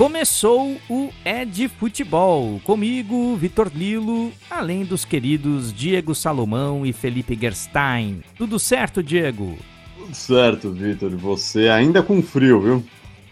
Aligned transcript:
Começou 0.00 0.78
o 0.88 1.12
É 1.26 1.44
de 1.44 1.68
Futebol, 1.68 2.58
comigo, 2.64 3.36
Vitor 3.36 3.70
Lilo, 3.74 4.32
além 4.48 4.82
dos 4.82 5.04
queridos 5.04 5.74
Diego 5.74 6.14
Salomão 6.14 6.86
e 6.86 6.92
Felipe 6.94 7.38
Gerstein. 7.38 8.22
Tudo 8.34 8.58
certo, 8.58 9.02
Diego? 9.02 9.58
Tudo 9.98 10.14
certo, 10.14 10.70
Vitor. 10.70 11.14
Você 11.18 11.68
ainda 11.68 12.02
com 12.02 12.22
frio, 12.22 12.62
viu? 12.62 12.84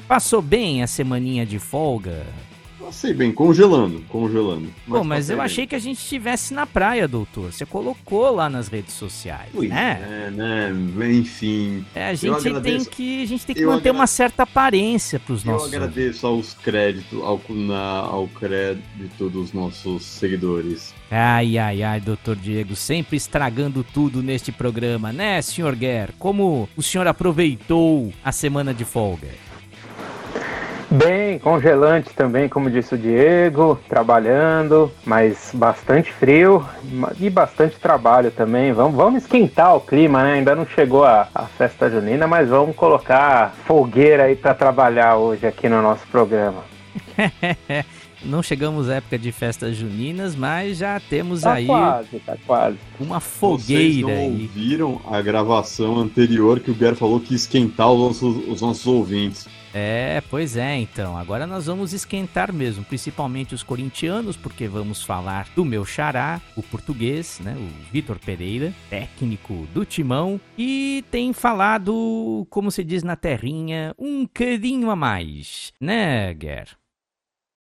Passou 0.06 0.42
bem 0.42 0.82
a 0.82 0.86
semaninha 0.86 1.46
de 1.46 1.58
folga? 1.58 2.26
Passei 2.88 3.12
bem, 3.12 3.30
congelando, 3.30 4.00
congelando. 4.08 4.72
Mas 4.86 4.98
Pô, 4.98 5.04
mas 5.04 5.28
eu 5.28 5.36
bem. 5.36 5.44
achei 5.44 5.66
que 5.66 5.74
a 5.74 5.78
gente 5.78 5.98
estivesse 5.98 6.54
na 6.54 6.66
praia, 6.66 7.06
doutor. 7.06 7.52
Você 7.52 7.66
colocou 7.66 8.34
lá 8.34 8.48
nas 8.48 8.68
redes 8.68 8.94
sociais, 8.94 9.50
Ui, 9.52 9.68
né? 9.68 10.26
É, 10.26 10.30
né? 10.30 10.72
Enfim. 11.12 11.84
É, 11.94 12.06
a 12.08 12.14
gente 12.14 12.60
tem 12.62 12.82
que, 12.82 13.22
a 13.22 13.26
gente 13.26 13.44
tem 13.44 13.54
que 13.54 13.66
manter 13.66 13.90
uma 13.90 14.06
certa 14.06 14.44
aparência 14.44 15.20
para 15.20 15.34
os 15.34 15.44
nossos. 15.44 15.70
Eu 15.70 15.82
agradeço 15.82 16.26
aos 16.26 16.54
créditos, 16.54 17.22
ao, 17.22 17.38
na, 17.50 17.98
ao 17.98 18.26
crédito 18.28 19.28
dos 19.28 19.52
nossos 19.52 20.02
seguidores. 20.04 20.94
Ai, 21.10 21.58
ai, 21.58 21.82
ai, 21.82 22.00
doutor 22.00 22.36
Diego, 22.36 22.74
sempre 22.74 23.18
estragando 23.18 23.84
tudo 23.84 24.22
neste 24.22 24.50
programa, 24.50 25.12
né, 25.12 25.42
senhor 25.42 25.74
Guerra? 25.74 26.14
Como 26.18 26.66
o 26.74 26.82
senhor 26.82 27.06
aproveitou 27.06 28.10
a 28.24 28.32
semana 28.32 28.72
de 28.72 28.86
folga? 28.86 29.28
Bem, 30.90 31.38
congelante 31.38 32.14
também, 32.14 32.48
como 32.48 32.70
disse 32.70 32.94
o 32.94 32.98
Diego, 32.98 33.78
trabalhando, 33.90 34.90
mas 35.04 35.50
bastante 35.52 36.10
frio 36.10 36.66
e 37.20 37.28
bastante 37.28 37.78
trabalho 37.78 38.30
também. 38.30 38.72
Vamos, 38.72 38.96
vamos 38.96 39.22
esquentar 39.22 39.76
o 39.76 39.82
clima, 39.82 40.22
né? 40.22 40.32
Ainda 40.34 40.56
não 40.56 40.66
chegou 40.66 41.04
a, 41.04 41.28
a 41.34 41.42
festa 41.44 41.90
junina, 41.90 42.26
mas 42.26 42.48
vamos 42.48 42.74
colocar 42.74 43.54
fogueira 43.66 44.24
aí 44.24 44.34
para 44.34 44.54
trabalhar 44.54 45.16
hoje 45.16 45.46
aqui 45.46 45.68
no 45.68 45.82
nosso 45.82 46.06
programa. 46.06 46.64
não 48.22 48.42
chegamos 48.42 48.88
à 48.88 48.96
época 48.96 49.18
de 49.18 49.30
festas 49.32 49.76
juninas, 49.76 50.34
mas 50.34 50.78
já 50.78 51.00
temos 51.00 51.42
tá 51.42 51.54
aí 51.54 51.66
quase, 51.66 52.18
tá 52.20 52.36
quase. 52.46 52.78
uma 52.98 53.20
fogueira. 53.20 54.06
Vocês 54.08 54.18
não 54.18 54.24
ouviram 54.24 55.00
a 55.10 55.20
gravação 55.20 55.98
anterior 55.98 56.60
que 56.60 56.70
o 56.70 56.74
Guer 56.74 56.94
falou 56.94 57.20
que 57.20 57.34
esquentar 57.34 57.90
os 57.90 57.98
nossos, 57.98 58.48
os 58.48 58.60
nossos 58.60 58.86
ouvintes. 58.86 59.46
É, 59.74 60.22
pois 60.30 60.56
é, 60.56 60.76
então. 60.76 61.16
Agora 61.16 61.46
nós 61.46 61.66
vamos 61.66 61.92
esquentar 61.92 62.52
mesmo, 62.52 62.84
principalmente 62.84 63.54
os 63.54 63.62
corintianos, 63.62 64.36
porque 64.36 64.66
vamos 64.66 65.02
falar 65.02 65.48
do 65.54 65.64
meu 65.64 65.84
xará, 65.84 66.40
o 66.56 66.62
português, 66.62 67.40
né, 67.40 67.56
o 67.56 67.92
Vitor 67.92 68.18
Pereira, 68.18 68.72
técnico 68.88 69.66
do 69.74 69.84
Timão, 69.84 70.40
e 70.56 71.04
tem 71.10 71.32
falado, 71.32 72.46
como 72.50 72.70
se 72.70 72.82
diz 72.82 73.02
na 73.02 73.16
terrinha, 73.16 73.94
um 73.98 74.26
cadinho 74.26 74.90
a 74.90 74.96
mais, 74.96 75.72
né, 75.80 76.32
Guer? 76.34 76.77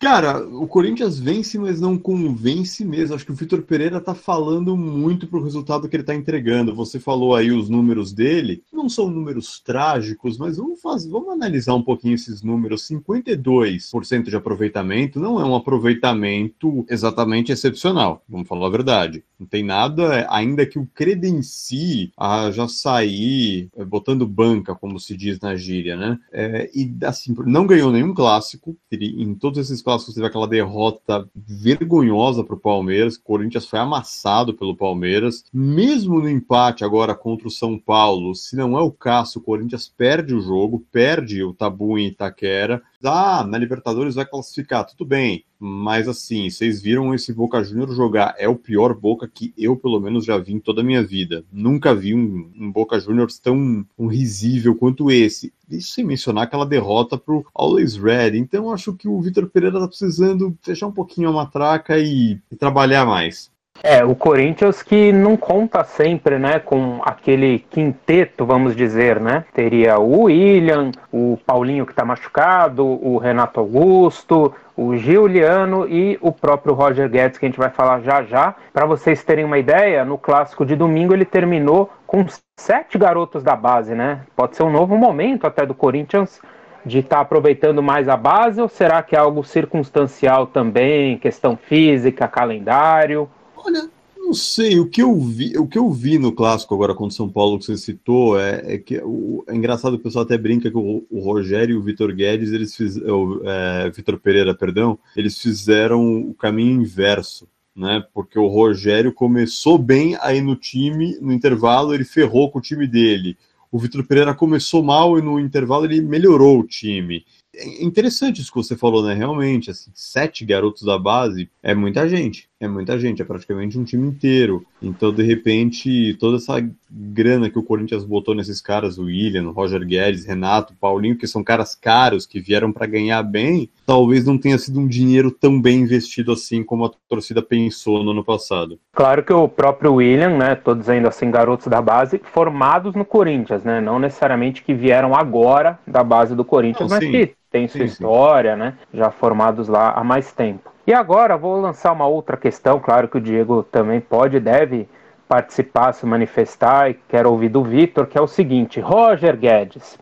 Cara, 0.00 0.46
o 0.46 0.66
Corinthians 0.68 1.18
vence, 1.18 1.58
mas 1.58 1.80
não 1.80 1.98
convence 1.98 2.84
mesmo. 2.84 3.16
Acho 3.16 3.26
que 3.26 3.32
o 3.32 3.34
Vitor 3.34 3.62
Pereira 3.62 4.00
tá 4.00 4.14
falando 4.14 4.76
muito 4.76 5.26
pro 5.26 5.42
resultado 5.42 5.88
que 5.88 5.96
ele 5.96 6.04
tá 6.04 6.14
entregando. 6.14 6.74
Você 6.74 7.00
falou 7.00 7.34
aí 7.34 7.50
os 7.50 7.68
números 7.68 8.12
dele, 8.12 8.62
não 8.72 8.88
são 8.88 9.10
números 9.10 9.60
trágicos, 9.60 10.38
mas 10.38 10.56
vamos 10.56 10.80
fazer, 10.80 11.10
vamos 11.10 11.30
analisar 11.30 11.74
um 11.74 11.82
pouquinho 11.82 12.14
esses 12.14 12.42
números. 12.42 12.86
52% 12.88 14.28
de 14.28 14.36
aproveitamento 14.36 15.18
não 15.18 15.40
é 15.40 15.44
um 15.44 15.56
aproveitamento 15.56 16.86
exatamente 16.88 17.50
excepcional, 17.50 18.22
vamos 18.28 18.46
falar 18.46 18.68
a 18.68 18.70
verdade. 18.70 19.24
Não 19.38 19.46
tem 19.46 19.64
nada, 19.64 20.26
ainda 20.30 20.64
que 20.64 20.78
o 20.78 20.88
credencie 20.94 22.12
a 22.16 22.50
já 22.50 22.68
sair 22.68 23.68
é, 23.76 23.84
botando 23.84 24.26
banca, 24.26 24.74
como 24.74 24.98
se 24.98 25.16
diz 25.16 25.40
na 25.40 25.56
gíria, 25.56 25.96
né? 25.96 26.18
É, 26.32 26.70
e 26.74 26.92
assim, 27.02 27.34
não 27.46 27.66
ganhou 27.66 27.90
nenhum 27.90 28.14
clássico, 28.14 28.76
em 28.90 29.34
todos 29.34 29.58
esses 29.58 29.82
clássicos 29.88 30.14
teve 30.14 30.26
aquela 30.26 30.46
derrota 30.46 31.26
vergonhosa 31.34 32.44
para 32.44 32.54
o 32.54 32.60
Palmeiras. 32.60 33.16
O 33.16 33.22
Corinthians 33.22 33.64
foi 33.64 33.78
amassado 33.78 34.52
pelo 34.52 34.76
Palmeiras. 34.76 35.44
Mesmo 35.50 36.20
no 36.20 36.28
empate 36.28 36.84
agora 36.84 37.14
contra 37.14 37.48
o 37.48 37.50
São 37.50 37.78
Paulo, 37.78 38.34
se 38.34 38.54
não 38.54 38.76
é 38.76 38.82
o 38.82 38.90
caso, 38.90 39.38
o 39.38 39.42
Corinthians 39.42 39.88
perde 39.88 40.34
o 40.34 40.42
jogo, 40.42 40.84
perde 40.92 41.42
o 41.42 41.54
tabu 41.54 41.98
em 41.98 42.08
Itaquera. 42.08 42.82
Ah, 43.04 43.44
na 43.44 43.56
Libertadores 43.56 44.16
vai 44.16 44.26
classificar, 44.26 44.84
tudo 44.84 45.04
bem. 45.04 45.44
Mas 45.58 46.08
assim, 46.08 46.50
vocês 46.50 46.82
viram 46.82 47.14
esse 47.14 47.32
Boca 47.32 47.62
Júnior 47.62 47.94
jogar. 47.94 48.34
É 48.38 48.48
o 48.48 48.56
pior 48.56 48.92
Boca 48.94 49.28
que 49.28 49.52
eu, 49.56 49.76
pelo 49.76 50.00
menos, 50.00 50.24
já 50.24 50.36
vi 50.36 50.54
em 50.54 50.58
toda 50.58 50.80
a 50.80 50.84
minha 50.84 51.02
vida. 51.02 51.44
Nunca 51.52 51.94
vi 51.94 52.14
um, 52.14 52.50
um 52.56 52.72
Boca 52.72 52.98
Juniors 52.98 53.38
tão 53.38 53.86
um 53.96 54.06
risível 54.08 54.74
quanto 54.74 55.10
esse. 55.10 55.52
Isso 55.70 55.92
sem 55.92 56.04
mencionar 56.04 56.44
aquela 56.44 56.66
derrota 56.66 57.16
pro 57.16 57.46
Always 57.54 57.96
Red. 57.96 58.36
Então 58.36 58.72
acho 58.72 58.92
que 58.94 59.06
o 59.08 59.20
Vitor 59.20 59.48
Pereira 59.48 59.78
tá 59.78 59.86
precisando 59.86 60.56
fechar 60.62 60.86
um 60.88 60.92
pouquinho 60.92 61.28
a 61.28 61.32
matraca 61.32 61.98
e, 61.98 62.40
e 62.50 62.56
trabalhar 62.56 63.06
mais. 63.06 63.50
É, 63.82 64.04
o 64.04 64.14
Corinthians 64.14 64.82
que 64.82 65.12
não 65.12 65.36
conta 65.36 65.84
sempre, 65.84 66.38
né, 66.38 66.58
com 66.58 67.00
aquele 67.04 67.60
quinteto, 67.70 68.44
vamos 68.44 68.74
dizer, 68.74 69.20
né? 69.20 69.44
Teria 69.54 69.98
o 69.98 70.22
William, 70.24 70.90
o 71.12 71.38
Paulinho 71.46 71.86
que 71.86 71.92
está 71.92 72.04
machucado, 72.04 72.84
o 72.84 73.18
Renato 73.18 73.60
Augusto, 73.60 74.52
o 74.76 74.96
Giuliano 74.96 75.88
e 75.88 76.18
o 76.20 76.32
próprio 76.32 76.74
Roger 76.74 77.08
Guedes, 77.08 77.38
que 77.38 77.46
a 77.46 77.48
gente 77.48 77.58
vai 77.58 77.70
falar 77.70 78.00
já 78.00 78.22
já. 78.22 78.54
Para 78.72 78.86
vocês 78.86 79.22
terem 79.22 79.44
uma 79.44 79.58
ideia, 79.58 80.04
no 80.04 80.18
clássico 80.18 80.66
de 80.66 80.74
domingo 80.74 81.14
ele 81.14 81.24
terminou 81.24 81.90
com 82.06 82.24
sete 82.58 82.98
garotos 82.98 83.42
da 83.42 83.54
base, 83.54 83.94
né? 83.94 84.22
Pode 84.34 84.56
ser 84.56 84.64
um 84.64 84.70
novo 84.70 84.96
momento 84.96 85.46
até 85.46 85.64
do 85.64 85.74
Corinthians 85.74 86.40
de 86.84 86.98
estar 86.98 87.16
tá 87.16 87.22
aproveitando 87.22 87.82
mais 87.82 88.08
a 88.08 88.16
base 88.16 88.60
ou 88.60 88.68
será 88.68 89.02
que 89.02 89.14
é 89.14 89.18
algo 89.18 89.44
circunstancial 89.44 90.46
também, 90.46 91.18
questão 91.18 91.56
física, 91.56 92.26
calendário? 92.26 93.28
Olha, 93.68 93.90
não 94.16 94.32
sei, 94.32 94.80
o 94.80 94.88
que 94.88 95.02
eu 95.02 95.14
vi, 95.20 95.58
o 95.58 95.66
que 95.66 95.76
eu 95.76 95.90
vi 95.90 96.18
no 96.18 96.32
clássico 96.32 96.74
agora 96.74 96.94
contra 96.94 97.12
o 97.12 97.16
São 97.16 97.28
Paulo 97.28 97.58
que 97.58 97.66
você 97.66 97.76
citou 97.76 98.40
é, 98.40 98.62
é 98.64 98.78
que 98.78 98.96
o, 99.04 99.44
é 99.46 99.54
engraçado 99.54 99.92
o 99.92 99.98
pessoal 99.98 100.24
até 100.24 100.38
brinca 100.38 100.70
que 100.70 100.76
o, 100.78 101.04
o 101.10 101.20
Rogério 101.20 101.74
e 101.74 101.76
o 101.76 101.82
Vitor 101.82 102.14
Guedes, 102.14 102.50
eles 102.50 102.74
fizeram, 102.74 103.42
é, 103.44 103.90
Vitor 103.90 104.18
Pereira, 104.18 104.54
perdão, 104.54 104.98
eles 105.14 105.38
fizeram 105.38 106.30
o 106.30 106.32
caminho 106.32 106.80
inverso, 106.80 107.46
né? 107.76 108.02
Porque 108.14 108.38
o 108.38 108.46
Rogério 108.46 109.12
começou 109.12 109.76
bem 109.76 110.16
aí 110.22 110.40
no 110.40 110.56
time, 110.56 111.18
no 111.20 111.30
intervalo 111.30 111.92
ele 111.92 112.04
ferrou 112.04 112.50
com 112.50 112.58
o 112.58 112.62
time 112.62 112.86
dele. 112.86 113.36
O 113.70 113.78
Vitor 113.78 114.02
Pereira 114.02 114.34
começou 114.34 114.82
mal 114.82 115.18
e 115.18 115.22
no 115.22 115.38
intervalo 115.38 115.84
ele 115.84 116.00
melhorou 116.00 116.60
o 116.60 116.66
time 116.66 117.22
é 117.58 117.82
interessante 117.82 118.40
isso 118.40 118.52
que 118.52 118.56
você 118.56 118.76
falou, 118.76 119.04
né? 119.04 119.14
Realmente, 119.14 119.70
assim, 119.70 119.90
sete 119.92 120.44
garotos 120.44 120.82
da 120.82 120.98
base 120.98 121.50
é 121.62 121.74
muita 121.74 122.08
gente. 122.08 122.48
É 122.60 122.66
muita 122.66 122.98
gente, 122.98 123.22
é 123.22 123.24
praticamente 123.24 123.78
um 123.78 123.84
time 123.84 124.08
inteiro. 124.08 124.66
Então, 124.82 125.12
de 125.12 125.22
repente, 125.22 126.16
toda 126.18 126.38
essa 126.38 126.54
grana 126.90 127.48
que 127.48 127.58
o 127.58 127.62
Corinthians 127.62 128.02
botou 128.02 128.34
nesses 128.34 128.60
caras, 128.60 128.98
o 128.98 129.04
William, 129.04 129.44
o 129.44 129.52
Roger 129.52 129.86
Guedes, 129.86 130.26
Renato, 130.26 130.74
Paulinho, 130.80 131.16
que 131.16 131.28
são 131.28 131.44
caras 131.44 131.76
caros, 131.76 132.26
que 132.26 132.40
vieram 132.40 132.72
para 132.72 132.86
ganhar 132.86 133.22
bem, 133.22 133.70
talvez 133.86 134.24
não 134.24 134.36
tenha 134.36 134.58
sido 134.58 134.80
um 134.80 134.88
dinheiro 134.88 135.30
tão 135.30 135.60
bem 135.60 135.82
investido 135.82 136.32
assim 136.32 136.64
como 136.64 136.84
a 136.86 136.90
torcida 137.08 137.40
pensou 137.40 138.02
no 138.02 138.10
ano 138.10 138.24
passado. 138.24 138.76
Claro 138.92 139.22
que 139.22 139.32
o 139.32 139.48
próprio 139.48 139.94
William, 139.94 140.36
né, 140.36 140.56
tô 140.56 140.74
dizendo 140.74 141.06
assim, 141.06 141.30
garotos 141.30 141.68
da 141.68 141.80
base, 141.80 142.20
formados 142.32 142.92
no 142.96 143.04
Corinthians, 143.04 143.62
né, 143.62 143.80
não 143.80 144.00
necessariamente 144.00 144.64
que 144.64 144.74
vieram 144.74 145.14
agora 145.14 145.78
da 145.86 146.02
base 146.02 146.34
do 146.34 146.44
Corinthians, 146.44 146.90
não, 146.90 146.96
mas 146.96 147.04
sim. 147.04 147.12
que 147.12 147.34
tem 147.52 147.68
sua 147.68 147.82
sim, 147.82 147.86
história, 147.86 148.54
sim. 148.54 148.58
né, 148.58 148.74
já 148.92 149.12
formados 149.12 149.68
lá 149.68 149.92
há 149.92 150.02
mais 150.02 150.32
tempo. 150.32 150.76
E 150.88 150.94
agora 150.94 151.36
vou 151.36 151.60
lançar 151.60 151.92
uma 151.92 152.06
outra 152.06 152.34
questão, 152.34 152.80
claro 152.80 153.08
que 153.08 153.18
o 153.18 153.20
Diego 153.20 153.62
também 153.62 154.00
pode 154.00 154.38
e 154.38 154.40
deve 154.40 154.88
participar, 155.28 155.92
se 155.92 156.06
manifestar, 156.06 156.88
e 156.88 156.94
quero 156.94 157.30
ouvir 157.30 157.50
do 157.50 157.62
Vitor, 157.62 158.06
que 158.06 158.16
é 158.16 158.20
o 158.22 158.26
seguinte: 158.26 158.80
Roger 158.80 159.36
Guedes, 159.36 159.98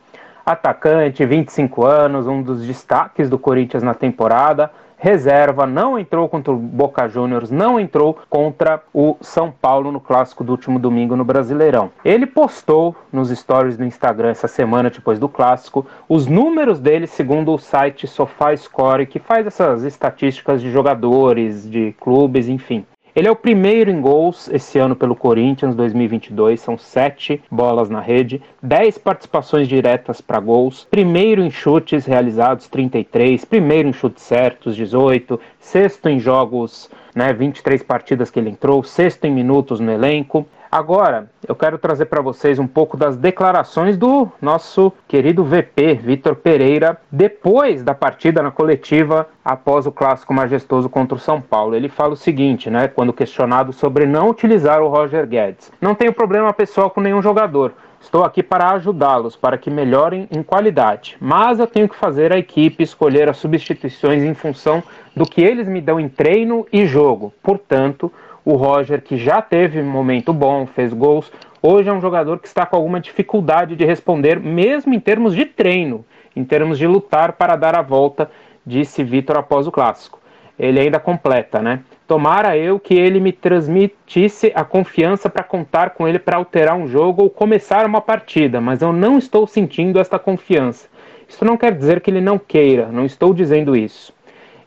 atacante, 0.46 1.26
25 1.26 1.84
anos, 1.84 2.28
um 2.28 2.40
dos 2.40 2.64
destaques 2.64 3.28
do 3.28 3.38
Corinthians 3.38 3.82
na 3.82 3.94
temporada 3.94 4.70
reserva, 4.98 5.66
não 5.66 5.98
entrou 5.98 6.28
contra 6.28 6.52
o 6.52 6.56
Boca 6.56 7.08
Juniors, 7.08 7.50
não 7.50 7.78
entrou 7.78 8.18
contra 8.30 8.82
o 8.92 9.16
São 9.20 9.50
Paulo 9.50 9.92
no 9.92 10.00
clássico 10.00 10.42
do 10.42 10.52
último 10.52 10.78
domingo 10.78 11.14
no 11.14 11.24
Brasileirão. 11.24 11.90
Ele 12.04 12.26
postou 12.26 12.96
nos 13.12 13.30
stories 13.30 13.76
do 13.76 13.84
Instagram 13.84 14.30
essa 14.30 14.48
semana 14.48 14.90
depois 14.90 15.18
do 15.18 15.28
clássico 15.28 15.86
os 16.08 16.26
números 16.26 16.80
dele 16.80 17.06
segundo 17.06 17.52
o 17.52 17.58
site 17.58 18.06
SofaScore, 18.06 19.06
que 19.06 19.18
faz 19.18 19.46
essas 19.46 19.82
estatísticas 19.84 20.62
de 20.62 20.70
jogadores, 20.70 21.68
de 21.68 21.94
clubes, 22.00 22.48
enfim. 22.48 22.86
Ele 23.16 23.28
é 23.28 23.30
o 23.30 23.34
primeiro 23.34 23.90
em 23.90 23.98
gols 23.98 24.46
esse 24.52 24.78
ano 24.78 24.94
pelo 24.94 25.16
Corinthians 25.16 25.74
2022, 25.74 26.60
são 26.60 26.76
sete 26.76 27.42
bolas 27.50 27.88
na 27.88 27.98
rede, 27.98 28.42
dez 28.62 28.98
participações 28.98 29.66
diretas 29.66 30.20
para 30.20 30.38
gols, 30.38 30.86
primeiro 30.90 31.40
em 31.40 31.50
chutes 31.50 32.04
realizados 32.04 32.68
33, 32.68 33.42
primeiro 33.46 33.88
em 33.88 33.92
chutes 33.94 34.22
certos 34.22 34.76
18, 34.76 35.40
sexto 35.58 36.10
em 36.10 36.20
jogos, 36.20 36.90
né, 37.14 37.32
23 37.32 37.82
partidas 37.82 38.30
que 38.30 38.38
ele 38.38 38.50
entrou, 38.50 38.84
sexto 38.84 39.24
em 39.24 39.32
minutos 39.32 39.80
no 39.80 39.90
elenco, 39.90 40.46
Agora, 40.76 41.30
eu 41.48 41.54
quero 41.54 41.78
trazer 41.78 42.04
para 42.04 42.20
vocês 42.20 42.58
um 42.58 42.66
pouco 42.66 42.98
das 42.98 43.16
declarações 43.16 43.96
do 43.96 44.30
nosso 44.42 44.92
querido 45.08 45.42
VP, 45.42 45.94
Vitor 45.94 46.36
Pereira, 46.36 47.00
depois 47.10 47.82
da 47.82 47.94
partida 47.94 48.42
na 48.42 48.50
coletiva 48.50 49.26
após 49.42 49.86
o 49.86 49.90
clássico 49.90 50.34
majestoso 50.34 50.90
contra 50.90 51.16
o 51.16 51.18
São 51.18 51.40
Paulo. 51.40 51.74
Ele 51.74 51.88
fala 51.88 52.12
o 52.12 52.16
seguinte, 52.16 52.68
né, 52.68 52.88
quando 52.88 53.10
questionado 53.10 53.72
sobre 53.72 54.04
não 54.04 54.28
utilizar 54.28 54.82
o 54.82 54.88
Roger 54.88 55.26
Guedes: 55.26 55.72
"Não 55.80 55.94
tenho 55.94 56.12
problema 56.12 56.52
pessoal 56.52 56.90
com 56.90 57.00
nenhum 57.00 57.22
jogador. 57.22 57.72
Estou 57.98 58.22
aqui 58.22 58.42
para 58.42 58.72
ajudá-los, 58.72 59.34
para 59.34 59.56
que 59.56 59.70
melhorem 59.70 60.28
em 60.30 60.42
qualidade. 60.42 61.16
Mas 61.18 61.58
eu 61.58 61.66
tenho 61.66 61.88
que 61.88 61.96
fazer 61.96 62.34
a 62.34 62.38
equipe 62.38 62.84
escolher 62.84 63.30
as 63.30 63.38
substituições 63.38 64.22
em 64.22 64.34
função 64.34 64.82
do 65.16 65.24
que 65.24 65.40
eles 65.40 65.66
me 65.66 65.80
dão 65.80 65.98
em 65.98 66.06
treino 66.06 66.66
e 66.70 66.84
jogo. 66.84 67.32
Portanto, 67.42 68.12
o 68.46 68.54
Roger, 68.54 69.02
que 69.02 69.16
já 69.16 69.42
teve 69.42 69.82
momento 69.82 70.32
bom, 70.32 70.66
fez 70.66 70.92
gols, 70.92 71.32
hoje 71.60 71.88
é 71.88 71.92
um 71.92 72.00
jogador 72.00 72.38
que 72.38 72.46
está 72.46 72.64
com 72.64 72.76
alguma 72.76 73.00
dificuldade 73.00 73.74
de 73.74 73.84
responder, 73.84 74.38
mesmo 74.38 74.94
em 74.94 75.00
termos 75.00 75.34
de 75.34 75.44
treino, 75.44 76.04
em 76.36 76.44
termos 76.44 76.78
de 76.78 76.86
lutar 76.86 77.32
para 77.32 77.56
dar 77.56 77.76
a 77.76 77.82
volta, 77.82 78.30
disse 78.64 79.02
Vitor 79.02 79.36
após 79.36 79.66
o 79.66 79.72
clássico. 79.72 80.20
Ele 80.56 80.78
ainda 80.78 81.00
completa, 81.00 81.60
né? 81.60 81.80
Tomara 82.06 82.56
eu 82.56 82.78
que 82.78 82.94
ele 82.94 83.18
me 83.18 83.32
transmitisse 83.32 84.52
a 84.54 84.62
confiança 84.62 85.28
para 85.28 85.42
contar 85.42 85.90
com 85.90 86.06
ele 86.06 86.20
para 86.20 86.36
alterar 86.36 86.76
um 86.76 86.86
jogo 86.86 87.24
ou 87.24 87.30
começar 87.30 87.84
uma 87.84 88.00
partida, 88.00 88.60
mas 88.60 88.80
eu 88.80 88.92
não 88.92 89.18
estou 89.18 89.44
sentindo 89.48 89.98
esta 89.98 90.20
confiança. 90.20 90.88
Isso 91.28 91.44
não 91.44 91.56
quer 91.56 91.74
dizer 91.74 92.00
que 92.00 92.12
ele 92.12 92.20
não 92.20 92.38
queira, 92.38 92.92
não 92.92 93.04
estou 93.04 93.34
dizendo 93.34 93.74
isso. 93.74 94.14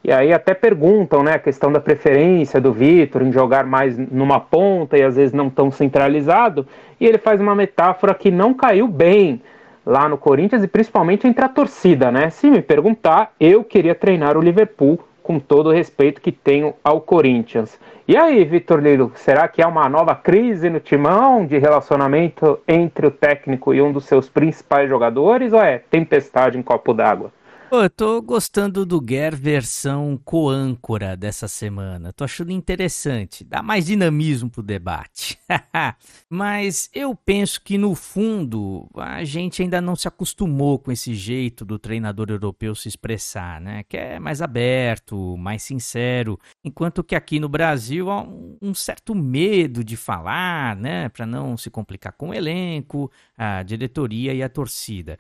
E 0.04 0.12
aí 0.12 0.32
até 0.34 0.54
perguntam, 0.54 1.24
né, 1.24 1.34
a 1.34 1.40
questão 1.40 1.72
da 1.72 1.80
preferência 1.80 2.62
do 2.62 2.72
Vitor 2.72 3.22
em 3.22 3.32
jogar 3.32 3.66
mais 3.66 3.98
numa 3.98 4.40
ponta 4.40 4.98
e 4.98 5.04
às 5.04 5.16
vezes 5.16 5.34
não 5.34 5.50
tão 5.50 5.70
centralizado, 5.70 6.66
e 7.00 7.06
ele 7.06 7.18
faz 7.18 7.42
uma 7.42 7.54
metáfora 7.54 8.14
que 8.14 8.32
não 8.32 8.54
caiu 8.54 8.88
bem 8.88 9.42
lá 9.86 10.08
no 10.08 10.18
Corinthians 10.18 10.64
e 10.64 10.68
principalmente 10.68 11.28
entre 11.28 11.44
a 11.44 11.50
torcida, 11.50 12.12
né? 12.12 12.30
Se 12.30 12.50
me 12.50 12.62
perguntar, 12.62 13.34
eu 13.40 13.64
queria 13.64 13.96
treinar 13.96 14.38
o 14.38 14.42
Liverpool 14.42 15.00
com 15.22 15.40
todo 15.40 15.70
o 15.70 15.72
respeito 15.72 16.22
que 16.22 16.32
tenho 16.32 16.74
ao 16.84 17.02
Corinthians. 17.02 17.80
E 18.08 18.18
aí, 18.18 18.44
Vitor 18.44 18.80
Lilo, 18.80 19.12
será 19.14 19.48
que 19.48 19.62
há 19.62 19.68
uma 19.68 19.88
nova 19.88 20.16
crise 20.16 20.70
no 20.70 20.80
timão 20.80 21.46
de 21.46 21.58
relacionamento 21.60 22.60
entre 22.68 23.06
o 23.06 23.12
técnico 23.12 23.74
e 23.74 23.80
um 23.80 23.92
dos 23.92 24.06
seus 24.06 24.28
principais 24.28 24.90
jogadores 24.90 25.54
ou 25.54 25.62
é 25.62 25.84
tempestade 25.92 26.58
em 26.58 26.64
copo 26.64 26.94
d'água? 26.94 27.32
Pô, 27.70 27.84
eu 27.84 27.90
tô 27.90 28.20
gostando 28.20 28.84
do 28.84 29.00
Guer 29.00 29.36
versão 29.36 30.20
coâncora 30.26 31.16
dessa 31.16 31.48
semana. 31.48 32.12
Tô 32.12 32.24
achando 32.24 32.52
interessante. 32.52 33.44
Dá 33.44 33.62
mais 33.62 33.86
dinamismo 33.86 34.50
pro 34.50 34.64
debate. 34.64 35.38
Mas 36.28 36.90
eu 36.96 37.14
penso 37.14 37.62
que 37.62 37.78
no 37.78 37.94
fundo 37.94 38.90
a 38.96 39.24
gente 39.24 39.62
ainda 39.62 39.80
não 39.80 39.96
se 39.96 40.08
acostumou 40.08 40.80
com 40.80 40.92
esse 40.92 41.14
jeito 41.14 41.64
do 41.64 41.78
treinador 41.78 42.32
europeu 42.32 42.74
se 42.74 42.88
expressar, 42.88 43.62
né? 43.62 43.84
Que 43.84 43.98
é 43.98 44.20
mais 44.20 44.42
aberto, 44.42 45.38
mais 45.38 45.62
sincero. 45.62 46.40
Enquanto 46.64 47.04
que 47.04 47.16
aqui 47.16 47.40
no 47.40 47.48
Brasil 47.48 48.10
há 48.10 48.24
um 48.60 48.74
certo 48.74 49.14
medo 49.14 49.84
de 49.84 49.96
falar, 49.96 50.76
né? 50.76 51.08
Para 51.10 51.28
não 51.28 51.56
se 51.56 51.70
complicar 51.70 52.14
com 52.14 52.30
o 52.30 52.34
elenco, 52.34 53.12
a 53.38 53.62
diretoria 53.62 54.34
e 54.34 54.42
a 54.42 54.50
torcida. 54.50 55.20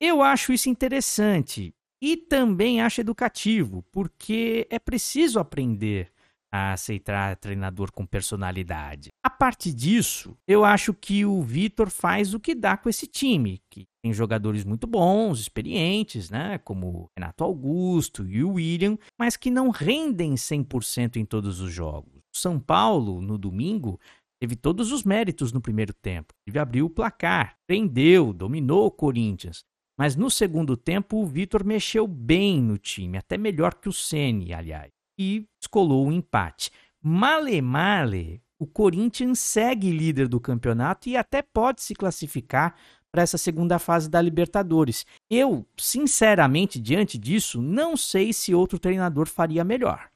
Eu 0.00 0.22
acho 0.22 0.50
isso 0.50 0.70
interessante 0.70 1.74
e 2.00 2.16
também 2.16 2.80
acho 2.80 3.00
educativo, 3.00 3.84
porque 3.92 4.66
é 4.70 4.78
preciso 4.78 5.38
aprender 5.38 6.10
a 6.52 6.72
aceitar 6.72 7.36
treinador 7.36 7.92
com 7.92 8.04
personalidade. 8.04 9.10
A 9.22 9.30
parte 9.30 9.72
disso, 9.72 10.36
eu 10.48 10.64
acho 10.64 10.92
que 10.92 11.24
o 11.24 11.40
Vitor 11.42 11.88
faz 11.90 12.34
o 12.34 12.40
que 12.40 12.54
dá 12.54 12.76
com 12.76 12.88
esse 12.88 13.06
time, 13.06 13.62
que 13.70 13.86
tem 14.02 14.12
jogadores 14.12 14.64
muito 14.64 14.86
bons, 14.86 15.38
experientes, 15.38 16.28
né, 16.28 16.58
como 16.58 17.08
Renato 17.16 17.44
Augusto 17.44 18.26
e 18.26 18.42
o 18.42 18.54
William, 18.54 18.98
mas 19.18 19.36
que 19.36 19.50
não 19.50 19.70
rendem 19.70 20.34
100% 20.34 21.16
em 21.16 21.24
todos 21.24 21.60
os 21.60 21.72
jogos. 21.72 22.20
São 22.32 22.58
Paulo, 22.58 23.20
no 23.20 23.38
domingo, 23.38 24.00
teve 24.40 24.56
todos 24.56 24.90
os 24.90 25.04
méritos 25.04 25.52
no 25.52 25.60
primeiro 25.60 25.92
tempo. 25.92 26.34
Ele 26.46 26.58
abriu 26.58 26.86
o 26.86 26.90
placar, 26.90 27.56
prendeu, 27.66 28.32
dominou 28.32 28.86
o 28.86 28.90
Corinthians. 28.90 29.64
Mas 30.00 30.16
no 30.16 30.30
segundo 30.30 30.78
tempo, 30.78 31.18
o 31.18 31.26
Vitor 31.26 31.62
mexeu 31.62 32.06
bem 32.06 32.58
no 32.58 32.78
time, 32.78 33.18
até 33.18 33.36
melhor 33.36 33.74
que 33.74 33.86
o 33.86 33.92
Ceni, 33.92 34.54
aliás, 34.54 34.88
e 35.18 35.46
descolou 35.60 36.06
o 36.06 36.08
um 36.08 36.12
empate. 36.12 36.70
Male 37.02 37.60
male, 37.60 38.40
o 38.58 38.66
Corinthians 38.66 39.40
segue 39.40 39.90
líder 39.90 40.26
do 40.26 40.40
campeonato 40.40 41.06
e 41.06 41.18
até 41.18 41.42
pode 41.42 41.82
se 41.82 41.94
classificar 41.94 42.74
para 43.12 43.20
essa 43.20 43.36
segunda 43.36 43.78
fase 43.78 44.08
da 44.08 44.22
Libertadores. 44.22 45.04
Eu, 45.28 45.66
sinceramente, 45.76 46.80
diante 46.80 47.18
disso, 47.18 47.60
não 47.60 47.94
sei 47.94 48.32
se 48.32 48.54
outro 48.54 48.78
treinador 48.78 49.28
faria 49.28 49.62
melhor. 49.64 50.08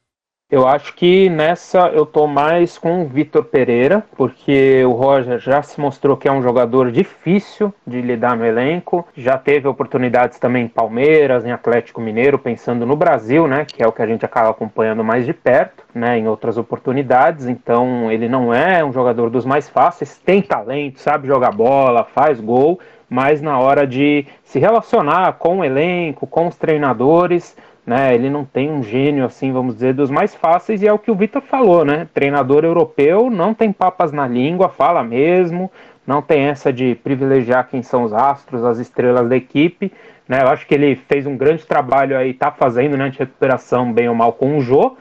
Eu 0.55 0.65
acho 0.65 0.93
que 0.93 1.29
nessa 1.29 1.89
eu 1.89 2.05
tô 2.05 2.27
mais 2.27 2.77
com 2.77 3.03
o 3.03 3.07
Vitor 3.09 3.43
Pereira, 3.43 4.01
porque 4.15 4.85
o 4.85 4.93
Roger 4.93 5.37
já 5.37 5.61
se 5.61 5.81
mostrou 5.81 6.15
que 6.15 6.29
é 6.29 6.31
um 6.31 6.41
jogador 6.41 6.93
difícil 6.93 7.73
de 7.85 7.99
lidar 7.99 8.37
no 8.37 8.45
elenco, 8.45 9.05
já 9.17 9.37
teve 9.37 9.67
oportunidades 9.67 10.39
também 10.39 10.63
em 10.63 10.69
Palmeiras, 10.69 11.45
em 11.45 11.51
Atlético 11.51 11.99
Mineiro, 11.99 12.39
pensando 12.39 12.85
no 12.85 12.95
Brasil, 12.95 13.47
né, 13.47 13.65
que 13.65 13.83
é 13.83 13.87
o 13.87 13.91
que 13.91 14.01
a 14.01 14.07
gente 14.07 14.23
acaba 14.23 14.49
acompanhando 14.49 15.03
mais 15.03 15.25
de 15.25 15.33
perto, 15.33 15.83
né, 15.93 16.17
em 16.17 16.25
outras 16.25 16.57
oportunidades. 16.57 17.47
Então, 17.47 18.09
ele 18.09 18.29
não 18.29 18.53
é 18.53 18.81
um 18.81 18.93
jogador 18.93 19.29
dos 19.29 19.45
mais 19.45 19.67
fáceis, 19.67 20.17
tem 20.19 20.41
talento, 20.41 21.01
sabe 21.01 21.27
jogar 21.27 21.51
bola, 21.51 22.05
faz 22.05 22.39
gol, 22.39 22.79
mas 23.09 23.41
na 23.41 23.59
hora 23.59 23.85
de 23.85 24.25
se 24.41 24.57
relacionar 24.57 25.33
com 25.33 25.59
o 25.59 25.65
elenco, 25.65 26.25
com 26.25 26.47
os 26.47 26.55
treinadores, 26.55 27.57
né? 27.85 28.15
Ele 28.15 28.29
não 28.29 28.43
tem 28.43 28.71
um 28.71 28.81
gênio 28.81 29.25
assim, 29.25 29.51
vamos 29.51 29.75
dizer, 29.75 29.93
dos 29.93 30.09
mais 30.09 30.33
fáceis 30.33 30.81
e 30.81 30.87
é 30.87 30.93
o 30.93 30.99
que 30.99 31.11
o 31.11 31.15
Vitor 31.15 31.41
falou, 31.41 31.85
né? 31.85 32.07
Treinador 32.13 32.65
europeu 32.65 33.29
não 33.29 33.53
tem 33.53 33.71
papas 33.71 34.11
na 34.11 34.27
língua, 34.27 34.69
fala 34.69 35.03
mesmo, 35.03 35.71
não 36.05 36.21
tem 36.21 36.43
essa 36.43 36.73
de 36.73 36.95
privilegiar 36.95 37.67
quem 37.69 37.83
são 37.83 38.03
os 38.03 38.13
astros, 38.13 38.63
as 38.63 38.79
estrelas 38.79 39.29
da 39.29 39.35
equipe, 39.35 39.91
né? 40.27 40.41
Eu 40.41 40.47
acho 40.47 40.65
que 40.65 40.73
ele 40.73 40.95
fez 40.95 41.27
um 41.27 41.37
grande 41.37 41.65
trabalho 41.65 42.17
aí, 42.17 42.33
tá 42.33 42.51
fazendo 42.51 42.97
né, 42.97 43.09
de 43.09 43.19
recuperação 43.19 43.93
bem 43.93 44.09
ou 44.09 44.15
mal 44.15 44.33
com 44.33 44.57
o 44.57 44.61
Jô. 44.61 44.97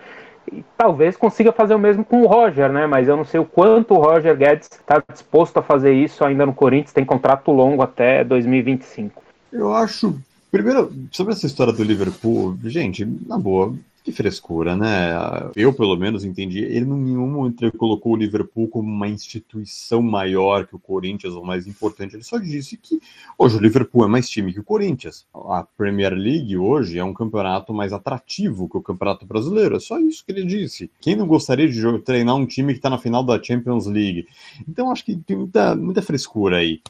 E 0.52 0.62
talvez 0.76 1.16
consiga 1.16 1.52
fazer 1.52 1.74
o 1.74 1.78
mesmo 1.78 2.04
com 2.04 2.20
o 2.20 2.26
Roger, 2.26 2.70
né? 2.70 2.86
Mas 2.86 3.08
eu 3.08 3.16
não 3.16 3.24
sei 3.24 3.40
o 3.40 3.46
quanto 3.46 3.94
o 3.94 3.98
Roger 3.98 4.36
Guedes 4.36 4.68
está 4.70 5.02
disposto 5.10 5.56
a 5.56 5.62
fazer 5.62 5.94
isso 5.94 6.22
ainda 6.22 6.44
no 6.44 6.52
Corinthians, 6.52 6.92
tem 6.92 7.04
contrato 7.04 7.50
longo 7.50 7.82
até 7.82 8.22
2025. 8.22 9.22
Eu 9.50 9.74
acho 9.74 10.18
Primeiro, 10.54 10.88
sobre 11.10 11.32
essa 11.32 11.46
história 11.46 11.72
do 11.72 11.82
Liverpool, 11.82 12.56
gente, 12.62 13.04
na 13.04 13.36
boa, 13.36 13.76
que 14.04 14.12
frescura, 14.12 14.76
né? 14.76 15.10
Eu, 15.56 15.72
pelo 15.72 15.96
menos, 15.96 16.24
entendi. 16.24 16.60
Ele, 16.60 16.84
em 16.84 16.94
nenhum 16.94 17.26
momento, 17.26 17.76
colocou 17.76 18.12
o 18.12 18.16
Liverpool 18.16 18.68
como 18.68 18.88
uma 18.88 19.08
instituição 19.08 20.00
maior 20.00 20.64
que 20.64 20.76
o 20.76 20.78
Corinthians, 20.78 21.34
ou 21.34 21.44
mais 21.44 21.66
importante. 21.66 22.14
Ele 22.14 22.22
só 22.22 22.38
disse 22.38 22.76
que 22.76 23.00
hoje 23.36 23.56
o 23.56 23.60
Liverpool 23.60 24.04
é 24.04 24.06
mais 24.06 24.30
time 24.30 24.52
que 24.52 24.60
o 24.60 24.64
Corinthians. 24.64 25.26
A 25.34 25.66
Premier 25.76 26.14
League 26.14 26.56
hoje 26.56 27.00
é 27.00 27.04
um 27.04 27.12
campeonato 27.12 27.74
mais 27.74 27.92
atrativo 27.92 28.68
que 28.68 28.76
o 28.76 28.82
Campeonato 28.82 29.26
Brasileiro. 29.26 29.74
É 29.74 29.80
só 29.80 29.98
isso 29.98 30.24
que 30.24 30.30
ele 30.30 30.44
disse. 30.44 30.88
Quem 31.00 31.16
não 31.16 31.26
gostaria 31.26 31.68
de 31.68 31.98
treinar 31.98 32.36
um 32.36 32.46
time 32.46 32.74
que 32.74 32.78
está 32.78 32.88
na 32.88 32.98
final 32.98 33.24
da 33.24 33.42
Champions 33.42 33.86
League? 33.86 34.28
Então, 34.68 34.92
acho 34.92 35.04
que 35.04 35.16
tem 35.16 35.36
muita, 35.36 35.74
muita 35.74 36.00
frescura 36.00 36.58
aí. 36.58 36.80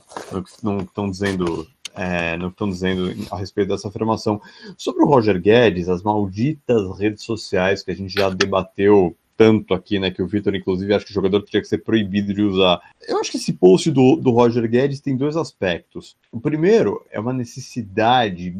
Não 0.62 0.80
estão 0.80 1.08
dizendo 1.08 1.66
é, 1.94 2.36
no 2.36 2.48
que 2.48 2.54
estão 2.54 2.68
dizendo 2.68 3.14
a 3.30 3.36
respeito 3.36 3.68
dessa 3.68 3.88
afirmação. 3.88 4.40
Sobre 4.76 5.02
o 5.02 5.06
Roger 5.06 5.40
Guedes, 5.40 5.88
as 5.88 6.02
malditas 6.02 6.98
redes 6.98 7.22
sociais 7.22 7.82
que 7.82 7.90
a 7.90 7.96
gente 7.96 8.12
já 8.12 8.28
debateu 8.30 9.16
tanto 9.36 9.74
aqui, 9.74 9.98
né? 9.98 10.10
Que 10.10 10.22
o 10.22 10.26
Vitor, 10.26 10.54
inclusive, 10.54 10.94
acha 10.94 11.04
que 11.04 11.10
o 11.10 11.14
jogador 11.14 11.42
tinha 11.42 11.60
que 11.60 11.68
ser 11.68 11.78
proibido 11.78 12.32
de 12.32 12.42
usar. 12.42 12.80
Eu 13.06 13.18
acho 13.18 13.30
que 13.30 13.36
esse 13.36 13.52
post 13.52 13.90
do, 13.90 14.16
do 14.16 14.30
Roger 14.30 14.68
Guedes 14.68 15.00
tem 15.00 15.16
dois 15.16 15.36
aspectos. 15.36 16.16
O 16.30 16.40
primeiro 16.40 17.04
é 17.10 17.18
uma 17.18 17.32
necessidade 17.32 18.54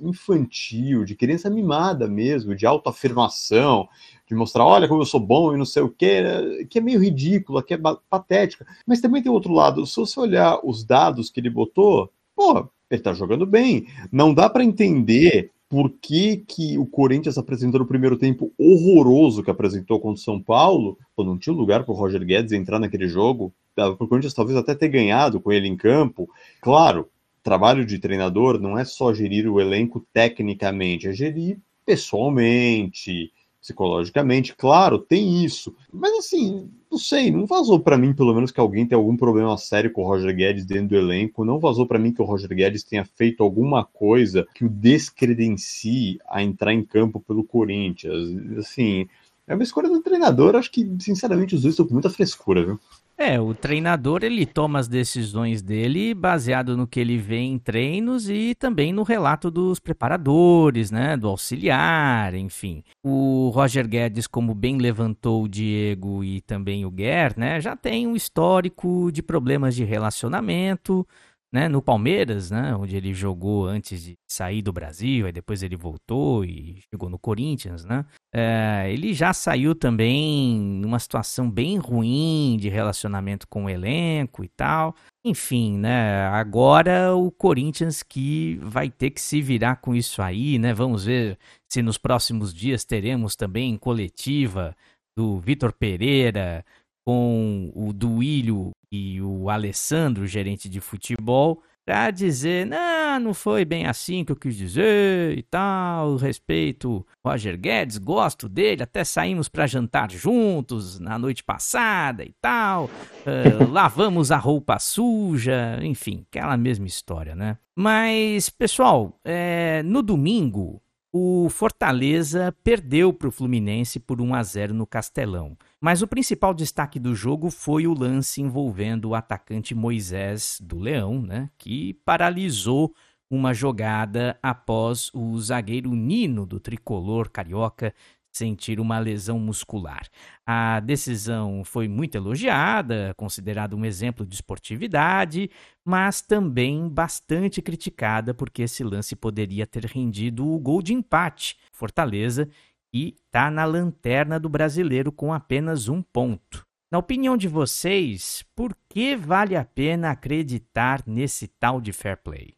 infantil, 0.00 1.04
de 1.04 1.14
criança 1.14 1.50
mimada 1.50 2.06
mesmo, 2.06 2.54
de 2.54 2.66
autoafirmação, 2.66 3.88
de 4.28 4.34
mostrar, 4.34 4.64
olha 4.64 4.86
como 4.86 5.02
eu 5.02 5.06
sou 5.06 5.18
bom 5.18 5.54
e 5.54 5.58
não 5.58 5.64
sei 5.64 5.82
o 5.82 5.88
que, 5.88 6.66
que 6.68 6.78
é 6.78 6.82
meio 6.82 7.00
ridícula, 7.00 7.62
que 7.62 7.74
é 7.74 7.78
patética. 8.08 8.66
Mas 8.86 9.00
também 9.00 9.22
tem 9.22 9.32
outro 9.32 9.52
lado, 9.52 9.86
se 9.86 9.96
você 9.96 10.20
olhar 10.20 10.60
os 10.62 10.84
dados 10.84 11.30
que 11.30 11.40
ele 11.40 11.50
botou, 11.50 12.12
pô, 12.38 12.70
ele 12.88 13.02
tá 13.02 13.12
jogando 13.12 13.44
bem. 13.44 13.88
Não 14.12 14.32
dá 14.32 14.48
para 14.48 14.62
entender 14.62 15.50
por 15.68 15.90
que, 15.90 16.36
que 16.36 16.78
o 16.78 16.86
Corinthians 16.86 17.36
apresentou 17.36 17.80
no 17.80 17.86
primeiro 17.86 18.16
tempo 18.16 18.52
horroroso 18.56 19.42
que 19.42 19.50
apresentou 19.50 19.98
contra 19.98 20.20
o 20.20 20.24
São 20.24 20.40
Paulo, 20.40 20.96
pô, 21.16 21.24
não 21.24 21.36
tinha 21.36 21.54
lugar 21.54 21.84
para 21.84 21.92
o 21.92 21.96
Roger 21.96 22.24
Guedes 22.24 22.52
entrar 22.52 22.78
naquele 22.78 23.08
jogo, 23.08 23.52
para 23.74 23.90
o 23.90 24.08
Corinthians 24.08 24.32
talvez 24.32 24.56
até 24.56 24.72
ter 24.72 24.88
ganhado 24.88 25.40
com 25.40 25.50
ele 25.50 25.66
em 25.66 25.76
campo. 25.76 26.30
Claro, 26.62 27.08
trabalho 27.42 27.84
de 27.84 27.98
treinador 27.98 28.60
não 28.60 28.78
é 28.78 28.84
só 28.84 29.12
gerir 29.12 29.50
o 29.50 29.60
elenco 29.60 30.06
tecnicamente, 30.12 31.08
é 31.08 31.12
gerir 31.12 31.58
pessoalmente, 31.84 33.32
psicologicamente, 33.68 34.54
claro, 34.56 34.98
tem 34.98 35.44
isso. 35.44 35.74
Mas 35.92 36.12
assim, 36.18 36.70
não 36.90 36.98
sei, 36.98 37.30
não 37.30 37.44
vazou 37.44 37.78
para 37.78 37.98
mim, 37.98 38.14
pelo 38.14 38.34
menos, 38.34 38.50
que 38.50 38.58
alguém 38.58 38.86
tem 38.86 38.96
algum 38.96 39.16
problema 39.16 39.56
sério 39.58 39.92
com 39.92 40.02
o 40.02 40.06
Roger 40.06 40.34
Guedes 40.34 40.64
dentro 40.64 40.88
do 40.88 40.96
elenco. 40.96 41.44
Não 41.44 41.58
vazou 41.58 41.86
para 41.86 41.98
mim 41.98 42.12
que 42.12 42.22
o 42.22 42.24
Roger 42.24 42.48
Guedes 42.48 42.82
tenha 42.82 43.04
feito 43.04 43.42
alguma 43.42 43.84
coisa 43.84 44.46
que 44.54 44.64
o 44.64 44.68
descredencie 44.68 46.18
a 46.28 46.42
entrar 46.42 46.72
em 46.72 46.82
campo 46.82 47.20
pelo 47.20 47.44
Corinthians. 47.44 48.34
Assim, 48.58 49.06
é 49.46 49.54
uma 49.54 49.62
escolha 49.62 49.88
do 49.88 50.00
treinador. 50.00 50.56
Acho 50.56 50.70
que, 50.70 50.90
sinceramente, 50.98 51.54
os 51.54 51.62
dois 51.62 51.74
estão 51.74 51.86
com 51.86 51.92
muita 51.92 52.10
frescura, 52.10 52.64
viu? 52.64 52.80
É, 53.20 53.40
o 53.40 53.52
treinador 53.52 54.22
ele 54.22 54.46
toma 54.46 54.78
as 54.78 54.86
decisões 54.86 55.60
dele 55.60 56.14
baseado 56.14 56.76
no 56.76 56.86
que 56.86 57.00
ele 57.00 57.18
vê 57.18 57.38
em 57.38 57.58
treinos 57.58 58.30
e 58.30 58.54
também 58.54 58.92
no 58.92 59.02
relato 59.02 59.50
dos 59.50 59.80
preparadores, 59.80 60.92
né, 60.92 61.16
do 61.16 61.26
auxiliar, 61.26 62.32
enfim. 62.36 62.84
O 63.04 63.50
Roger 63.52 63.88
Guedes, 63.88 64.28
como 64.28 64.54
bem 64.54 64.78
levantou 64.78 65.42
o 65.42 65.48
Diego 65.48 66.22
e 66.22 66.40
também 66.42 66.86
o 66.86 66.92
Guer, 66.92 67.36
né, 67.36 67.60
já 67.60 67.74
tem 67.74 68.06
um 68.06 68.14
histórico 68.14 69.10
de 69.10 69.20
problemas 69.20 69.74
de 69.74 69.82
relacionamento, 69.82 71.04
né, 71.52 71.68
no 71.68 71.82
Palmeiras, 71.82 72.52
né, 72.52 72.72
onde 72.76 72.96
ele 72.96 73.12
jogou 73.12 73.66
antes 73.66 74.00
de 74.00 74.14
sair 74.30 74.62
do 74.62 74.72
Brasil, 74.72 75.26
aí 75.26 75.32
depois 75.32 75.64
ele 75.64 75.74
voltou 75.74 76.44
e 76.44 76.82
chegou 76.88 77.10
no 77.10 77.18
Corinthians, 77.18 77.84
né, 77.84 78.04
é, 78.34 78.90
ele 78.92 79.14
já 79.14 79.32
saiu 79.32 79.74
também 79.74 80.58
numa 80.58 80.98
situação 80.98 81.50
bem 81.50 81.78
ruim 81.78 82.58
de 82.60 82.68
relacionamento 82.68 83.48
com 83.48 83.64
o 83.64 83.70
elenco 83.70 84.44
e 84.44 84.48
tal. 84.48 84.94
Enfim, 85.24 85.78
né, 85.78 86.26
agora 86.26 87.14
o 87.14 87.30
Corinthians 87.30 88.02
que 88.02 88.56
vai 88.62 88.90
ter 88.90 89.10
que 89.10 89.20
se 89.20 89.40
virar 89.40 89.76
com 89.76 89.94
isso 89.94 90.20
aí, 90.20 90.58
né, 90.58 90.74
vamos 90.74 91.04
ver 91.04 91.38
se 91.70 91.82
nos 91.82 91.98
próximos 91.98 92.52
dias 92.52 92.84
teremos 92.84 93.34
também 93.34 93.76
coletiva 93.76 94.76
do 95.16 95.38
Vitor 95.38 95.72
Pereira, 95.72 96.64
com 97.06 97.72
o 97.74 97.92
Duílio 97.92 98.70
e 98.92 99.20
o 99.22 99.48
Alessandro, 99.48 100.26
gerente 100.26 100.68
de 100.68 100.80
futebol, 100.80 101.62
para 101.88 102.10
dizer, 102.10 102.66
não, 102.66 103.18
não 103.18 103.32
foi 103.32 103.64
bem 103.64 103.86
assim 103.86 104.22
que 104.22 104.30
eu 104.30 104.36
quis 104.36 104.54
dizer 104.54 105.38
e 105.38 105.42
tal, 105.42 106.16
respeito 106.16 107.02
Roger 107.24 107.58
Guedes, 107.58 107.96
gosto 107.96 108.46
dele, 108.46 108.82
até 108.82 109.02
saímos 109.04 109.48
para 109.48 109.66
jantar 109.66 110.10
juntos 110.10 111.00
na 111.00 111.18
noite 111.18 111.42
passada 111.42 112.22
e 112.22 112.34
tal, 112.42 112.90
uh, 113.24 113.64
lavamos 113.72 114.30
a 114.30 114.36
roupa 114.36 114.78
suja, 114.78 115.78
enfim, 115.82 116.26
aquela 116.30 116.58
mesma 116.58 116.86
história, 116.86 117.34
né? 117.34 117.56
Mas, 117.74 118.50
pessoal, 118.50 119.18
é, 119.24 119.82
no 119.82 120.02
domingo, 120.02 120.82
o 121.10 121.48
Fortaleza 121.48 122.54
perdeu 122.62 123.14
para 123.14 123.28
o 123.28 123.32
Fluminense 123.32 123.98
por 123.98 124.20
1 124.20 124.34
a 124.34 124.42
0 124.42 124.74
no 124.74 124.86
Castelão. 124.86 125.56
Mas 125.80 126.02
o 126.02 126.08
principal 126.08 126.52
destaque 126.52 126.98
do 126.98 127.14
jogo 127.14 127.50
foi 127.50 127.86
o 127.86 127.94
lance 127.94 128.40
envolvendo 128.40 129.10
o 129.10 129.14
atacante 129.14 129.74
Moisés 129.74 130.58
do 130.60 130.78
Leão, 130.78 131.22
né, 131.22 131.50
que 131.56 131.94
paralisou 132.04 132.92
uma 133.30 133.52
jogada 133.52 134.38
após 134.42 135.10
o 135.14 135.38
zagueiro 135.38 135.94
Nino 135.94 136.46
do 136.46 136.58
tricolor 136.58 137.30
carioca 137.30 137.94
sentir 138.32 138.78
uma 138.78 138.98
lesão 138.98 139.38
muscular. 139.38 140.06
A 140.46 140.80
decisão 140.80 141.64
foi 141.64 141.88
muito 141.88 142.14
elogiada, 142.14 143.12
considerada 143.16 143.74
um 143.74 143.84
exemplo 143.84 144.24
de 144.24 144.34
esportividade, 144.34 145.50
mas 145.84 146.20
também 146.20 146.88
bastante 146.88 147.60
criticada 147.60 148.32
porque 148.32 148.62
esse 148.62 148.84
lance 148.84 149.16
poderia 149.16 149.66
ter 149.66 149.84
rendido 149.86 150.46
o 150.46 150.58
gol 150.58 150.80
de 150.82 150.94
empate. 150.94 151.56
Fortaleza 151.72 152.48
e 152.92 153.14
está 153.24 153.50
na 153.50 153.64
lanterna 153.64 154.38
do 154.38 154.48
brasileiro 154.48 155.12
com 155.12 155.32
apenas 155.32 155.88
um 155.88 156.02
ponto. 156.02 156.66
Na 156.90 156.98
opinião 156.98 157.36
de 157.36 157.48
vocês, 157.48 158.42
por 158.56 158.74
que 158.88 159.14
vale 159.14 159.54
a 159.54 159.64
pena 159.64 160.10
acreditar 160.10 161.02
nesse 161.06 161.46
tal 161.46 161.80
de 161.80 161.92
fair 161.92 162.16
play? 162.16 162.54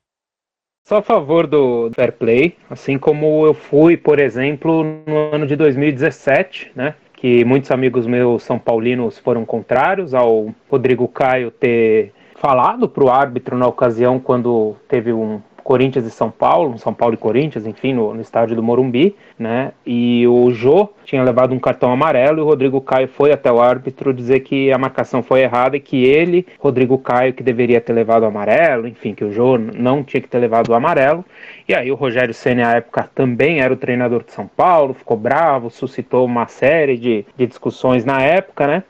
Só 0.87 0.99
a 0.99 1.03
favor 1.03 1.47
do 1.47 1.91
fair 1.95 2.13
play, 2.13 2.57
assim 2.69 2.99
como 2.99 3.45
eu 3.45 3.55
fui, 3.55 3.97
por 3.97 4.19
exemplo, 4.19 4.85
no 5.07 5.35
ano 5.35 5.47
de 5.47 5.57
2017, 5.57 6.73
né? 6.75 6.95
Que 7.13 7.45
muitos 7.45 7.71
amigos 7.71 8.07
meus 8.07 8.43
são 8.43 8.59
paulinos 8.59 9.19
foram 9.19 9.45
contrários 9.45 10.15
ao 10.15 10.55
Rodrigo 10.69 11.07
Caio 11.07 11.51
ter 11.51 12.13
falado 12.37 12.89
para 12.89 13.05
o 13.05 13.11
árbitro 13.11 13.59
na 13.59 13.67
ocasião 13.67 14.19
quando 14.19 14.75
teve 14.89 15.13
um 15.13 15.43
Corinthians 15.71 16.05
e 16.05 16.11
São 16.11 16.33
Paulo, 16.33 16.77
São 16.81 16.93
Paulo 16.93 17.15
e 17.15 17.17
Corinthians, 17.17 17.65
enfim, 17.65 17.93
no, 17.95 18.13
no, 18.13 18.21
estádio 18.21 18.57
do 18.57 18.63
Morumbi, 18.63 19.15
né? 19.39 19.71
E 19.87 20.27
o 20.27 20.51
Jô 20.51 20.89
tinha 21.05 21.23
levado 21.23 21.55
um 21.55 21.61
cartão 21.61 21.93
amarelo 21.93 22.41
e 22.41 22.43
o 22.43 22.45
Rodrigo 22.45 22.81
Caio 22.81 23.07
foi 23.07 23.31
até 23.31 23.53
o 23.53 23.61
árbitro 23.61 24.13
dizer 24.13 24.41
que 24.41 24.73
a 24.73 24.79
marcação 24.79 25.23
foi 25.23 25.43
errada 25.43 25.77
e 25.77 25.81
que 25.81 26.03
ele, 26.03 26.45
Rodrigo 26.59 26.99
Caio, 26.99 27.33
que 27.33 27.41
deveria 27.45 27.81
ter 27.81 27.93
levado 27.93 28.25
o 28.25 28.27
amarelo, 28.27 28.89
enfim, 28.89 29.15
que 29.15 29.25
o 29.25 29.31
Jô 29.31 29.57
não 29.59 30.03
tinha 30.03 30.21
que 30.21 30.27
ter 30.27 30.41
levado 30.41 30.71
o 30.71 30.75
amarelo. 30.75 31.25
E 31.69 31.73
aí 31.73 31.93
o 31.93 31.95
Rogério 31.95 32.35
Senna, 32.35 32.67
à 32.67 32.73
época, 32.73 33.09
também 33.15 33.61
era 33.61 33.73
o 33.73 33.77
treinador 33.77 34.25
de 34.25 34.33
São 34.33 34.49
Paulo, 34.49 34.93
ficou 34.93 35.17
bravo, 35.17 35.71
suscitou 35.71 36.27
uma 36.27 36.49
série 36.49 36.99
de, 36.99 37.25
de 37.37 37.47
discussões 37.47 38.05
na 38.05 38.21
época, 38.21 38.67
né? 38.67 38.83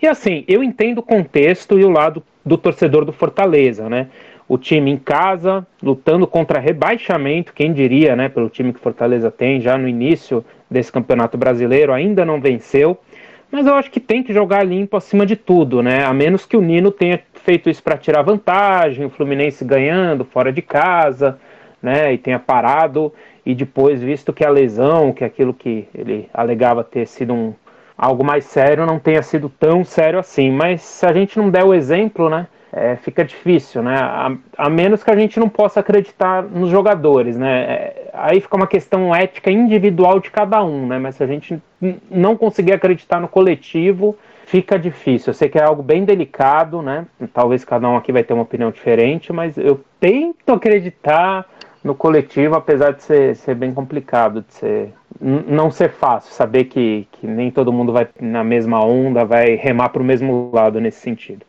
E 0.00 0.06
assim, 0.06 0.44
eu 0.48 0.64
entendo 0.64 1.00
o 1.00 1.02
contexto 1.02 1.78
e 1.78 1.84
o 1.84 1.90
lado 1.90 2.22
do 2.44 2.56
torcedor 2.56 3.04
do 3.04 3.12
Fortaleza, 3.12 3.86
né? 3.88 4.08
O 4.52 4.58
time 4.58 4.90
em 4.90 4.98
casa, 4.98 5.66
lutando 5.82 6.26
contra 6.26 6.60
rebaixamento, 6.60 7.54
quem 7.54 7.72
diria, 7.72 8.14
né, 8.14 8.28
pelo 8.28 8.50
time 8.50 8.70
que 8.70 8.78
Fortaleza 8.78 9.30
tem 9.30 9.62
já 9.62 9.78
no 9.78 9.88
início 9.88 10.44
desse 10.70 10.92
Campeonato 10.92 11.38
Brasileiro, 11.38 11.90
ainda 11.90 12.22
não 12.22 12.38
venceu. 12.38 12.98
Mas 13.50 13.66
eu 13.66 13.74
acho 13.76 13.90
que 13.90 13.98
tem 13.98 14.22
que 14.22 14.30
jogar 14.30 14.62
limpo 14.62 14.94
acima 14.94 15.24
de 15.24 15.36
tudo, 15.36 15.82
né? 15.82 16.04
A 16.04 16.12
menos 16.12 16.44
que 16.44 16.54
o 16.54 16.60
Nino 16.60 16.90
tenha 16.90 17.18
feito 17.32 17.70
isso 17.70 17.82
para 17.82 17.96
tirar 17.96 18.20
vantagem, 18.20 19.06
o 19.06 19.10
Fluminense 19.10 19.64
ganhando 19.64 20.22
fora 20.22 20.52
de 20.52 20.60
casa, 20.60 21.38
né? 21.82 22.12
E 22.12 22.18
tenha 22.18 22.38
parado 22.38 23.10
e 23.46 23.54
depois 23.54 24.02
visto 24.02 24.34
que 24.34 24.44
a 24.44 24.50
lesão, 24.50 25.14
que 25.14 25.24
aquilo 25.24 25.54
que 25.54 25.88
ele 25.94 26.28
alegava 26.32 26.84
ter 26.84 27.06
sido 27.06 27.32
um 27.32 27.54
algo 27.96 28.22
mais 28.22 28.44
sério, 28.44 28.84
não 28.84 28.98
tenha 28.98 29.22
sido 29.22 29.48
tão 29.48 29.82
sério 29.82 30.18
assim. 30.18 30.50
Mas 30.50 30.82
se 30.82 31.06
a 31.06 31.12
gente 31.14 31.38
não 31.38 31.48
der 31.48 31.64
o 31.64 31.72
exemplo, 31.72 32.28
né? 32.28 32.46
É, 32.72 32.96
fica 32.96 33.22
difícil, 33.22 33.82
né? 33.82 33.94
A, 33.96 34.34
a, 34.56 34.70
menos 34.70 35.04
que 35.04 35.10
a 35.10 35.16
gente 35.16 35.38
não 35.38 35.48
possa 35.48 35.80
acreditar 35.80 36.42
nos 36.42 36.70
jogadores, 36.70 37.36
né? 37.36 37.64
É, 37.64 38.10
aí 38.14 38.40
fica 38.40 38.56
uma 38.56 38.66
questão 38.66 39.14
ética 39.14 39.50
individual 39.50 40.18
de 40.18 40.30
cada 40.30 40.64
um, 40.64 40.86
né? 40.86 40.98
Mas 40.98 41.16
se 41.16 41.22
a 41.22 41.26
gente 41.26 41.62
não 42.10 42.34
conseguir 42.34 42.72
acreditar 42.72 43.20
no 43.20 43.28
coletivo, 43.28 44.16
fica 44.46 44.78
difícil. 44.78 45.30
Eu 45.30 45.34
sei 45.34 45.50
que 45.50 45.58
é 45.58 45.62
algo 45.62 45.82
bem 45.82 46.04
delicado, 46.04 46.80
né? 46.80 47.06
Talvez 47.34 47.62
cada 47.62 47.86
um 47.86 47.96
aqui 47.96 48.10
vai 48.10 48.24
ter 48.24 48.32
uma 48.32 48.44
opinião 48.44 48.70
diferente, 48.70 49.34
mas 49.34 49.58
eu 49.58 49.84
tento 50.00 50.50
acreditar 50.52 51.46
no 51.84 51.94
coletivo, 51.94 52.54
apesar 52.54 52.92
de 52.92 53.02
ser, 53.02 53.36
ser 53.36 53.54
bem 53.54 53.74
complicado, 53.74 54.42
de 54.48 54.54
ser 54.54 54.94
não 55.20 55.70
ser 55.70 55.90
fácil, 55.90 56.32
saber 56.32 56.64
que, 56.64 57.06
que 57.12 57.26
nem 57.26 57.50
todo 57.50 57.72
mundo 57.72 57.92
vai 57.92 58.08
na 58.20 58.42
mesma 58.42 58.82
onda, 58.84 59.24
vai 59.24 59.56
remar 59.56 59.90
para 59.90 60.00
o 60.00 60.04
mesmo 60.04 60.50
lado 60.52 60.80
nesse 60.80 61.00
sentido. 61.00 61.44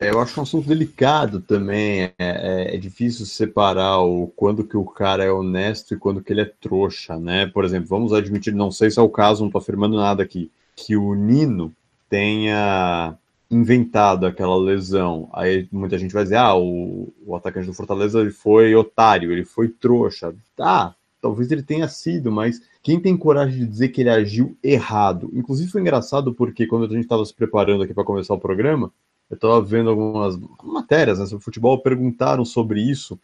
É, 0.00 0.10
eu 0.10 0.20
acho 0.20 0.38
um 0.38 0.44
assunto 0.44 0.68
delicado 0.68 1.40
também. 1.40 2.02
É, 2.02 2.14
é, 2.18 2.74
é, 2.74 2.78
difícil 2.78 3.26
separar 3.26 3.98
o 3.98 4.28
quando 4.28 4.64
que 4.64 4.76
o 4.76 4.84
cara 4.84 5.24
é 5.24 5.32
honesto 5.32 5.92
e 5.94 5.98
quando 5.98 6.22
que 6.22 6.32
ele 6.32 6.42
é 6.42 6.44
trouxa, 6.44 7.18
né? 7.18 7.46
Por 7.46 7.64
exemplo, 7.64 7.88
vamos 7.88 8.12
admitir, 8.12 8.54
não 8.54 8.70
sei 8.70 8.90
se 8.90 8.98
é 8.98 9.02
o 9.02 9.08
caso, 9.08 9.40
não 9.40 9.48
estou 9.48 9.60
afirmando 9.60 9.96
nada 9.96 10.22
aqui, 10.22 10.50
que 10.76 10.96
o 10.96 11.14
Nino 11.14 11.74
tenha 12.08 13.16
inventado 13.50 14.26
aquela 14.26 14.56
lesão. 14.56 15.28
Aí 15.32 15.68
muita 15.72 15.98
gente 15.98 16.14
vai 16.14 16.22
dizer, 16.22 16.36
ah, 16.36 16.54
o, 16.54 17.12
o 17.26 17.34
atacante 17.34 17.66
do 17.66 17.74
Fortaleza 17.74 18.20
ele 18.20 18.30
foi 18.30 18.74
otário, 18.74 19.32
ele 19.32 19.44
foi 19.44 19.68
trouxa. 19.68 20.34
Tá, 20.56 20.94
talvez 21.20 21.50
ele 21.50 21.62
tenha 21.62 21.88
sido, 21.88 22.30
mas 22.30 22.62
quem 22.82 23.00
tem 23.00 23.16
coragem 23.16 23.58
de 23.60 23.66
dizer 23.66 23.88
que 23.88 24.02
ele 24.02 24.10
agiu 24.10 24.56
errado? 24.62 25.30
Inclusive 25.34 25.70
foi 25.70 25.80
engraçado 25.80 26.32
porque 26.34 26.66
quando 26.66 26.84
a 26.84 26.88
gente 26.88 27.02
estava 27.02 27.24
se 27.24 27.34
preparando 27.34 27.82
aqui 27.82 27.92
para 27.94 28.04
começar 28.04 28.34
o 28.34 28.38
programa, 28.38 28.92
eu 29.30 29.34
estava 29.34 29.60
vendo 29.60 29.90
algumas 29.90 30.38
matérias 30.62 31.18
né, 31.18 31.26
sobre 31.26 31.44
futebol, 31.44 31.82
perguntaram 31.82 32.44
sobre 32.44 32.80
isso 32.80 33.18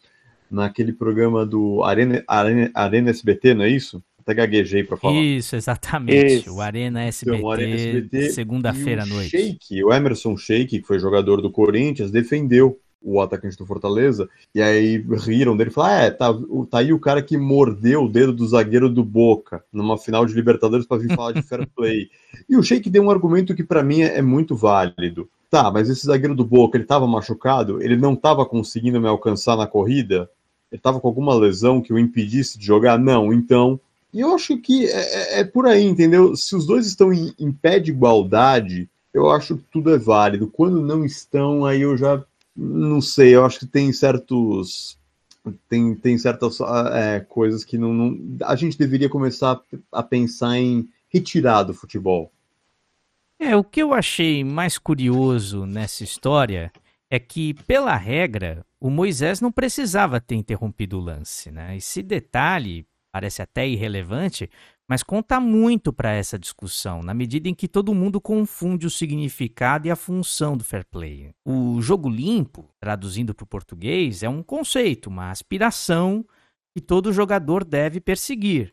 naquele 0.51 0.93
programa 0.93 1.45
do 1.47 1.83
Arena, 1.83 2.23
Arena, 2.29 2.71
Arena 2.75 3.11
SBT, 3.11 3.55
não 3.55 3.65
é 3.65 3.71
isso? 3.71 4.03
Até 4.21 4.35
gaguejei 4.35 4.85
para 4.85 4.97
falar. 4.97 5.21
Isso, 5.21 5.55
exatamente. 5.55 6.49
O 6.49 6.61
Arena 6.61 7.03
SBT, 7.03 7.39
então, 7.39 7.63
SBT 7.63 8.31
segunda-feira 8.31 9.03
à 9.03 9.07
noite. 9.07 9.31
Sheik, 9.31 9.85
o 9.85 9.93
Emerson 9.93 10.37
Sheik, 10.37 10.81
que 10.81 10.87
foi 10.87 10.99
jogador 10.99 11.43
do 11.43 11.51
Corinthians, 11.51 12.11
defendeu 12.11 12.79
o 13.05 13.21
atacante 13.21 13.59
do 13.59 13.67
Fortaleza, 13.67 14.27
e 14.55 14.63
aí 14.63 14.97
riram 14.97 15.55
dele 15.55 15.69
e 15.69 15.73
falaram: 15.73 15.95
ah, 15.95 16.05
é, 16.05 16.11
tá, 16.11 16.35
tá 16.71 16.79
aí 16.79 16.91
o 16.91 16.99
cara 16.99 17.23
que 17.23 17.37
mordeu 17.37 18.05
o 18.05 18.09
dedo 18.09 18.33
do 18.33 18.47
zagueiro 18.47 18.89
do 18.89 19.05
Boca 19.05 19.63
numa 19.71 19.99
final 19.99 20.25
de 20.25 20.33
Libertadores 20.33 20.87
para 20.87 20.97
vir 20.97 21.15
falar 21.15 21.33
de 21.33 21.43
fair 21.43 21.69
play. 21.77 22.09
E 22.49 22.57
o 22.57 22.63
Sheik 22.63 22.89
deu 22.89 23.03
um 23.03 23.11
argumento 23.11 23.55
que 23.55 23.63
para 23.63 23.83
mim 23.83 24.01
é, 24.01 24.19
é 24.19 24.23
muito 24.23 24.57
válido. 24.57 25.29
Tá, 25.51 25.71
mas 25.71 25.89
esse 25.89 26.07
zagueiro 26.07 26.35
do 26.35 26.45
Boca, 26.45 26.77
ele 26.77 26.85
estava 26.85 27.07
machucado? 27.07 27.83
Ele 27.83 27.97
não 27.97 28.15
estava 28.15 28.45
conseguindo 28.45 29.01
me 29.01 29.09
alcançar 29.09 29.57
na 29.57 29.67
corrida? 29.67 30.29
Ele 30.71 30.79
estava 30.79 30.99
com 31.01 31.07
alguma 31.07 31.35
lesão 31.35 31.81
que 31.81 31.93
o 31.93 31.99
impedisse 31.99 32.59
de 32.59 32.67
jogar? 32.67 32.99
Não, 32.99 33.33
então. 33.33 33.79
E 34.13 34.21
eu 34.21 34.35
acho 34.35 34.57
que 34.59 34.87
é, 34.87 35.37
é, 35.37 35.41
é 35.41 35.45
por 35.45 35.67
aí, 35.67 35.85
entendeu? 35.85 36.35
Se 36.37 36.57
os 36.57 36.67
dois 36.67 36.87
estão 36.87 37.13
em, 37.13 37.33
em 37.39 37.53
pé 37.53 37.79
de 37.79 37.91
igualdade, 37.91 38.89
eu 39.13 39.31
acho 39.31 39.57
que 39.57 39.65
tudo 39.71 39.95
é 39.95 39.99
válido. 39.99 40.49
Quando 40.49 40.81
não 40.81 41.05
estão, 41.05 41.65
aí 41.65 41.83
eu 41.83 41.97
já 41.97 42.23
não 42.57 43.01
sei, 43.01 43.35
eu 43.35 43.45
acho 43.45 43.61
que 43.61 43.67
tem 43.67 43.93
certos. 43.93 44.99
Tem, 45.69 45.95
tem 45.95 46.17
certas 46.17 46.59
é, 46.93 47.21
coisas 47.21 47.65
que 47.65 47.77
não, 47.77 47.93
não, 47.93 48.19
A 48.45 48.57
gente 48.57 48.79
deveria 48.79 49.11
começar 49.11 49.61
a 49.93 50.03
pensar 50.03 50.57
em 50.57 50.89
retirar 51.09 51.65
do 51.65 51.75
futebol. 51.75 52.33
É, 53.47 53.55
o 53.55 53.63
que 53.63 53.83
eu 53.83 53.93
achei 53.93 54.43
mais 54.43 54.79
curioso 54.79 55.67
nessa 55.67 56.03
história 56.03 56.73
é 57.11 57.19
que, 57.19 57.53
pela 57.53 57.95
regra, 57.95 58.65
o 58.81 58.89
Moisés 58.89 59.39
não 59.39 59.53
precisava 59.53 60.19
ter 60.19 60.35
interrompido 60.35 60.99
o 60.99 61.01
lance, 61.01 61.51
né? 61.51 61.77
Esse 61.77 62.03
detalhe 62.03 62.87
parece 63.13 63.43
até 63.43 63.69
irrelevante, 63.69 64.49
mas 64.89 65.03
conta 65.03 65.39
muito 65.41 65.93
para 65.93 66.15
essa 66.15 66.39
discussão, 66.39 67.03
na 67.03 67.13
medida 67.13 67.47
em 67.47 67.55
que 67.55 67.69
todo 67.69 67.95
mundo 67.95 68.19
confunde 68.19 68.87
o 68.87 68.91
significado 68.91 69.87
e 69.87 69.91
a 69.91 69.97
função 69.97 70.57
do 70.57 70.65
fair 70.65 70.87
play. 70.87 71.31
O 71.45 71.83
jogo 71.83 72.09
limpo, 72.09 72.71
traduzindo 72.81 73.35
para 73.35 73.45
o 73.45 73.47
português, 73.47 74.23
é 74.23 74.29
um 74.29 74.43
conceito, 74.43 75.11
uma 75.11 75.31
aspiração 75.31 76.25
que 76.75 76.81
todo 76.81 77.13
jogador 77.13 77.63
deve 77.63 78.01
perseguir. 78.01 78.73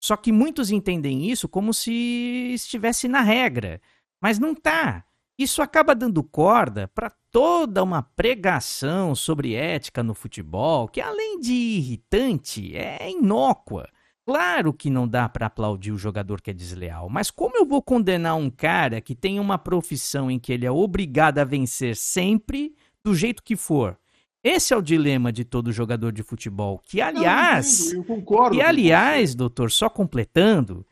Só 0.00 0.16
que 0.16 0.30
muitos 0.30 0.70
entendem 0.70 1.28
isso 1.28 1.48
como 1.48 1.74
se 1.74 2.52
estivesse 2.54 3.08
na 3.08 3.20
regra, 3.20 3.80
mas 4.22 4.38
não 4.38 4.52
está. 4.52 5.04
Isso 5.36 5.60
acaba 5.60 5.94
dando 5.94 6.22
corda 6.22 6.86
para 6.86 7.10
toda 7.32 7.82
uma 7.82 8.02
pregação 8.02 9.14
sobre 9.14 9.54
ética 9.54 10.02
no 10.02 10.14
futebol, 10.14 10.86
que 10.86 11.00
além 11.00 11.40
de 11.40 11.52
irritante, 11.52 12.76
é 12.76 13.10
inócua. 13.10 13.88
Claro 14.24 14.72
que 14.72 14.88
não 14.88 15.08
dá 15.08 15.28
para 15.28 15.46
aplaudir 15.46 15.90
o 15.90 15.98
jogador 15.98 16.40
que 16.40 16.50
é 16.50 16.54
desleal, 16.54 17.08
mas 17.10 17.28
como 17.28 17.56
eu 17.56 17.66
vou 17.66 17.82
condenar 17.82 18.36
um 18.36 18.48
cara 18.48 19.00
que 19.00 19.16
tem 19.16 19.40
uma 19.40 19.58
profissão 19.58 20.30
em 20.30 20.38
que 20.38 20.52
ele 20.52 20.64
é 20.64 20.70
obrigado 20.70 21.38
a 21.38 21.44
vencer 21.44 21.96
sempre, 21.96 22.76
do 23.02 23.16
jeito 23.16 23.42
que 23.42 23.56
for? 23.56 23.98
Esse 24.44 24.72
é 24.72 24.76
o 24.76 24.82
dilema 24.82 25.32
de 25.32 25.44
todo 25.44 25.72
jogador 25.72 26.12
de 26.12 26.22
futebol. 26.22 26.80
Que 26.84 27.00
aliás, 27.00 27.92
eu, 27.92 27.98
eu 27.98 28.04
concordo, 28.04 28.56
e 28.56 28.62
aliás, 28.62 29.34
doutor, 29.34 29.72
só 29.72 29.88
completando, 29.88 30.86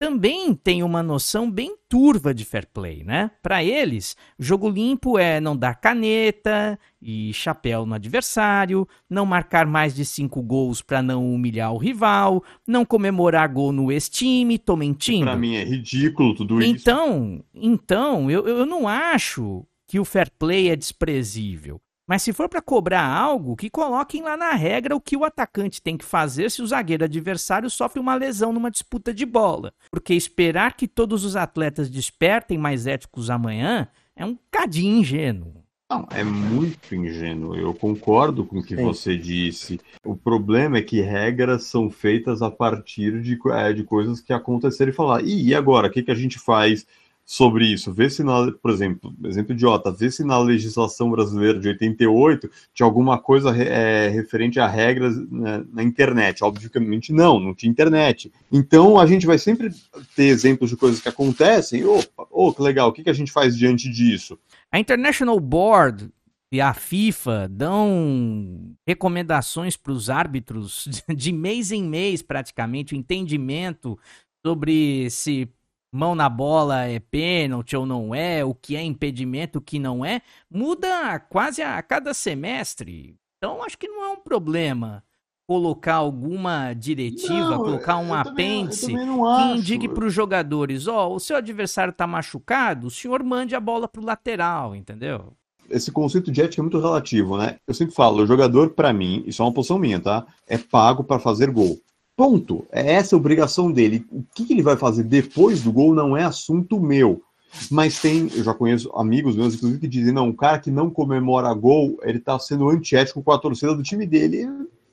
também 0.00 0.54
tem 0.54 0.82
uma 0.82 1.02
noção 1.02 1.50
bem 1.50 1.76
turva 1.86 2.32
de 2.32 2.42
fair 2.42 2.66
play, 2.72 3.04
né? 3.04 3.30
Para 3.42 3.62
eles, 3.62 4.16
jogo 4.38 4.66
limpo 4.70 5.18
é 5.18 5.38
não 5.40 5.54
dar 5.54 5.74
caneta 5.74 6.78
e 7.02 7.34
chapéu 7.34 7.84
no 7.84 7.94
adversário, 7.94 8.88
não 9.10 9.26
marcar 9.26 9.66
mais 9.66 9.94
de 9.94 10.06
cinco 10.06 10.42
gols 10.42 10.80
para 10.80 11.02
não 11.02 11.30
humilhar 11.30 11.74
o 11.74 11.76
rival, 11.76 12.42
não 12.66 12.82
comemorar 12.82 13.46
gol 13.52 13.72
no 13.72 13.92
ex-time, 13.92 14.58
tô 14.58 14.74
mentindo. 14.74 15.26
Para 15.26 15.36
mim 15.36 15.56
é 15.56 15.64
ridículo 15.64 16.34
tudo 16.34 16.62
isso. 16.62 16.70
Então, 16.70 17.44
então 17.54 18.30
eu, 18.30 18.48
eu 18.48 18.64
não 18.64 18.88
acho 18.88 19.66
que 19.86 20.00
o 20.00 20.04
fair 20.06 20.30
play 20.38 20.70
é 20.70 20.76
desprezível. 20.76 21.78
Mas 22.10 22.22
se 22.22 22.32
for 22.32 22.48
para 22.48 22.60
cobrar 22.60 23.06
algo, 23.06 23.54
que 23.54 23.70
coloquem 23.70 24.20
lá 24.20 24.36
na 24.36 24.50
regra 24.50 24.96
o 24.96 25.00
que 25.00 25.16
o 25.16 25.24
atacante 25.24 25.80
tem 25.80 25.96
que 25.96 26.04
fazer 26.04 26.50
se 26.50 26.60
o 26.60 26.66
zagueiro 26.66 27.04
adversário 27.04 27.70
sofre 27.70 28.00
uma 28.00 28.16
lesão 28.16 28.52
numa 28.52 28.68
disputa 28.68 29.14
de 29.14 29.24
bola. 29.24 29.72
Porque 29.92 30.12
esperar 30.12 30.76
que 30.76 30.88
todos 30.88 31.24
os 31.24 31.36
atletas 31.36 31.88
despertem 31.88 32.58
mais 32.58 32.88
éticos 32.88 33.30
amanhã 33.30 33.86
é 34.16 34.26
um 34.26 34.36
cadinho 34.50 34.96
ingênuo. 34.96 35.62
Não, 35.88 36.04
é 36.10 36.24
muito 36.24 36.92
ingênuo. 36.96 37.54
Eu 37.54 37.72
concordo 37.72 38.44
com 38.44 38.58
o 38.58 38.62
que 38.64 38.74
Sim. 38.74 38.82
você 38.82 39.16
disse. 39.16 39.80
O 40.04 40.16
problema 40.16 40.78
é 40.78 40.82
que 40.82 41.00
regras 41.00 41.62
são 41.62 41.88
feitas 41.88 42.42
a 42.42 42.50
partir 42.50 43.22
de, 43.22 43.38
é, 43.52 43.72
de 43.72 43.84
coisas 43.84 44.20
que 44.20 44.32
aconteceram 44.32 44.90
e 44.90 44.94
falar. 44.94 45.22
E 45.24 45.54
agora? 45.54 45.86
O 45.86 45.90
que, 45.92 46.02
que 46.02 46.10
a 46.10 46.16
gente 46.16 46.40
faz? 46.40 46.84
Sobre 47.30 47.64
isso. 47.64 47.92
Vê 47.92 48.10
se, 48.10 48.24
na, 48.24 48.50
por 48.50 48.72
exemplo, 48.72 49.14
exemplo 49.24 49.52
idiota, 49.52 49.92
vê 49.92 50.10
se 50.10 50.24
na 50.24 50.36
legislação 50.36 51.08
brasileira 51.12 51.60
de 51.60 51.68
88 51.68 52.50
tinha 52.74 52.84
alguma 52.84 53.20
coisa 53.20 53.56
é, 53.56 54.08
referente 54.08 54.58
a 54.58 54.66
regras 54.66 55.14
na, 55.30 55.64
na, 55.72 55.82
internet. 55.84 56.42
Obviamente 56.42 57.12
não, 57.12 57.38
não 57.38 57.54
tinha 57.54 57.70
internet. 57.70 58.32
Então 58.50 58.98
a 58.98 59.06
gente 59.06 59.28
vai 59.28 59.38
sempre 59.38 59.70
ter 60.16 60.24
exemplos 60.24 60.70
de 60.70 60.76
coisas 60.76 61.00
que 61.00 61.08
acontecem. 61.08 61.84
Opa, 61.84 62.26
oh, 62.32 62.52
que 62.52 62.62
legal, 62.62 62.88
o 62.88 62.92
que, 62.92 63.04
que 63.04 63.10
a 63.10 63.14
gente 63.14 63.30
faz 63.30 63.56
diante 63.56 63.88
disso? 63.88 64.36
A 64.72 64.80
International 64.80 65.38
Board 65.38 66.10
e 66.50 66.60
a 66.60 66.74
FIFA 66.74 67.48
dão 67.48 68.74
recomendações 68.84 69.76
para 69.76 69.92
os 69.92 70.10
árbitros 70.10 70.88
de 71.16 71.30
mês 71.30 71.70
em 71.70 71.84
mês, 71.84 72.22
praticamente, 72.22 72.92
o 72.92 72.96
entendimento 72.96 73.96
sobre 74.44 75.08
se 75.10 75.48
mão 75.92 76.14
na 76.14 76.28
bola 76.28 76.84
é 76.84 77.00
pênalti 77.00 77.76
ou 77.76 77.84
não 77.84 78.14
é, 78.14 78.44
o 78.44 78.54
que 78.54 78.76
é 78.76 78.82
impedimento, 78.82 79.58
o 79.58 79.62
que 79.62 79.78
não 79.78 80.04
é, 80.04 80.22
muda 80.50 81.18
quase 81.18 81.62
a 81.62 81.82
cada 81.82 82.14
semestre. 82.14 83.16
Então 83.38 83.62
acho 83.62 83.78
que 83.78 83.88
não 83.88 84.04
é 84.04 84.08
um 84.08 84.20
problema 84.20 85.02
colocar 85.50 85.96
alguma 85.96 86.72
diretiva, 86.74 87.50
não, 87.50 87.58
colocar 87.58 87.96
um 87.96 88.14
apêndice 88.14 88.86
que 88.86 89.58
indique 89.58 89.88
para 89.88 90.06
os 90.06 90.14
jogadores, 90.14 90.86
ó, 90.86 91.08
oh, 91.08 91.16
o 91.16 91.18
seu 91.18 91.36
adversário 91.36 91.90
está 91.90 92.06
machucado, 92.06 92.86
o 92.86 92.90
senhor 92.90 93.24
mande 93.24 93.56
a 93.56 93.58
bola 93.58 93.88
para 93.88 94.00
o 94.00 94.04
lateral, 94.04 94.76
entendeu? 94.76 95.32
Esse 95.68 95.90
conceito 95.90 96.30
de 96.30 96.40
ética 96.40 96.60
é 96.60 96.62
muito 96.62 96.78
relativo, 96.78 97.36
né? 97.36 97.56
Eu 97.66 97.74
sempre 97.74 97.92
falo, 97.92 98.22
o 98.22 98.26
jogador, 98.28 98.70
para 98.70 98.92
mim, 98.92 99.24
isso 99.26 99.42
é 99.42 99.44
uma 99.44 99.52
posição 99.52 99.76
minha, 99.76 99.98
tá? 99.98 100.24
É 100.46 100.56
pago 100.56 101.02
para 101.02 101.18
fazer 101.18 101.50
gol. 101.50 101.80
Ponto. 102.20 102.66
É 102.70 102.96
essa 102.96 103.16
a 103.16 103.18
obrigação 103.18 103.72
dele. 103.72 104.04
O 104.12 104.22
que, 104.34 104.52
ele 104.52 104.60
vai 104.60 104.76
fazer 104.76 105.04
depois 105.04 105.62
do 105.62 105.72
gol 105.72 105.94
não 105.94 106.14
é 106.14 106.22
assunto 106.22 106.78
meu. 106.78 107.22
Mas 107.70 107.98
tem, 107.98 108.30
eu 108.34 108.44
já 108.44 108.52
conheço 108.52 108.92
amigos 108.94 109.36
meus, 109.36 109.54
inclusive, 109.54 109.80
que 109.80 109.88
dizem, 109.88 110.12
não, 110.12 110.28
o 110.28 110.36
cara 110.36 110.58
que 110.58 110.70
não 110.70 110.90
comemora 110.90 111.50
gol, 111.54 111.98
ele 112.02 112.18
tá 112.18 112.38
sendo 112.38 112.68
antiético 112.68 113.22
com 113.22 113.32
a 113.32 113.38
torcida 113.38 113.74
do 113.74 113.82
time 113.82 114.06
dele. 114.06 114.46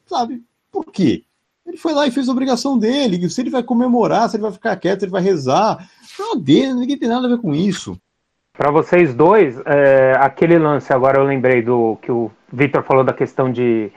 Sabe? 0.05 0.41
Por 0.71 0.85
quê? 0.85 1.23
Ele 1.65 1.75
foi 1.75 1.93
lá 1.93 2.07
e 2.07 2.11
fez 2.11 2.29
a 2.29 2.31
obrigação 2.31 2.79
dele. 2.79 3.29
Se 3.29 3.41
ele 3.41 3.49
vai 3.49 3.61
comemorar, 3.61 4.29
se 4.29 4.37
ele 4.37 4.43
vai 4.43 4.53
ficar 4.53 4.77
quieto, 4.77 4.99
se 4.99 5.05
ele 5.07 5.11
vai 5.11 5.21
rezar. 5.21 5.85
Não 6.17 6.39
dele, 6.39 6.75
ninguém 6.75 6.97
tem 6.97 7.09
nada 7.09 7.27
a 7.27 7.29
ver 7.29 7.39
com 7.39 7.53
isso. 7.53 7.99
Para 8.53 8.71
vocês 8.71 9.13
dois, 9.13 9.59
é, 9.65 10.15
aquele 10.17 10.57
lance, 10.57 10.93
agora 10.93 11.19
eu 11.19 11.25
lembrei 11.25 11.61
do 11.61 11.97
que 12.01 12.09
o 12.09 12.31
Victor 12.53 12.83
falou 12.83 13.03
da 13.03 13.11
questão 13.11 13.51
de 13.51 13.91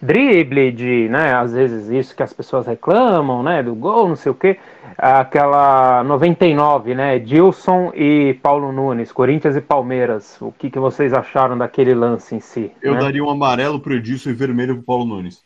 drible, 0.00 0.72
de, 0.72 1.08
né, 1.08 1.34
às 1.34 1.52
vezes 1.52 1.88
isso 1.88 2.14
que 2.14 2.22
as 2.22 2.32
pessoas 2.32 2.66
reclamam, 2.66 3.42
né, 3.42 3.62
do 3.62 3.74
gol, 3.74 4.08
não 4.08 4.16
sei 4.16 4.32
o 4.32 4.34
quê, 4.34 4.58
aquela 4.96 6.04
99, 6.04 6.94
né, 6.94 7.18
Dilson 7.18 7.92
e 7.94 8.34
Paulo 8.42 8.72
Nunes, 8.72 9.12
Corinthians 9.12 9.56
e 9.56 9.60
Palmeiras, 9.60 10.36
o 10.40 10.52
que, 10.52 10.70
que 10.70 10.78
vocês 10.78 11.12
acharam 11.12 11.56
daquele 11.56 11.94
lance 11.94 12.34
em 12.34 12.40
si? 12.40 12.70
Eu 12.82 12.94
né? 12.94 13.00
daria 13.00 13.24
um 13.24 13.30
amarelo 13.30 13.80
pro 13.80 13.94
Edilson 13.94 14.30
e 14.30 14.34
vermelho 14.34 14.74
pro 14.76 14.84
Paulo 14.84 15.04
Nunes. 15.04 15.42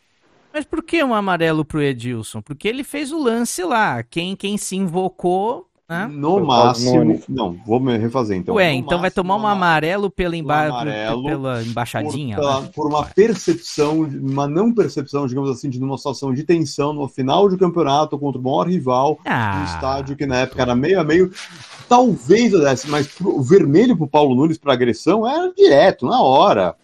Mas 0.51 0.65
por 0.65 0.81
que 0.83 1.03
um 1.03 1.13
amarelo 1.13 1.63
pro 1.63 1.81
Edilson? 1.81 2.41
Porque 2.41 2.67
ele 2.67 2.83
fez 2.83 3.11
o 3.11 3.21
lance 3.21 3.63
lá, 3.63 4.01
quem, 4.03 4.35
quem 4.35 4.57
se 4.57 4.75
invocou 4.75 5.68
Hã? 5.89 6.07
No 6.07 6.45
máximo. 6.45 7.19
Não, 7.27 7.57
vou 7.65 7.79
me 7.79 7.97
refazer 7.97 8.37
então. 8.37 8.53
Ué, 8.55 8.71
então 8.73 8.99
vai 8.99 9.09
tomar 9.09 9.37
um 9.37 9.47
amarelo 9.47 10.11
pela, 10.11 10.37
emba... 10.37 10.67
amarelo 10.67 11.23
pela 11.23 11.63
embaixadinha? 11.63 12.35
Por, 12.35 12.41
pela, 12.41 12.61
por, 12.61 12.87
uma 12.87 13.03
percepção, 13.03 14.01
uma 14.01 14.47
não 14.47 14.71
percepção, 14.71 15.25
digamos 15.25 15.49
assim, 15.49 15.67
de 15.67 15.79
uma 15.83 15.97
situação 15.97 16.31
de 16.31 16.43
tensão 16.43 16.93
no 16.93 17.07
final 17.07 17.49
de 17.49 17.57
campeonato 17.57 18.19
contra 18.19 18.39
o 18.39 18.43
maior 18.43 18.67
rival 18.67 19.17
ah. 19.25 19.57
no 19.57 19.65
estádio, 19.65 20.15
que 20.15 20.27
na 20.27 20.41
época 20.41 20.61
era 20.61 20.75
meio 20.75 20.99
a 20.99 21.03
meio. 21.03 21.31
Talvez, 21.87 22.53
mas 22.85 23.09
o 23.19 23.41
vermelho 23.41 23.97
pro 23.97 24.07
Paulo 24.07 24.35
Nunes 24.35 24.59
para 24.59 24.73
agressão 24.73 25.27
era 25.27 25.51
direto, 25.51 26.05
na 26.05 26.21
hora. 26.21 26.75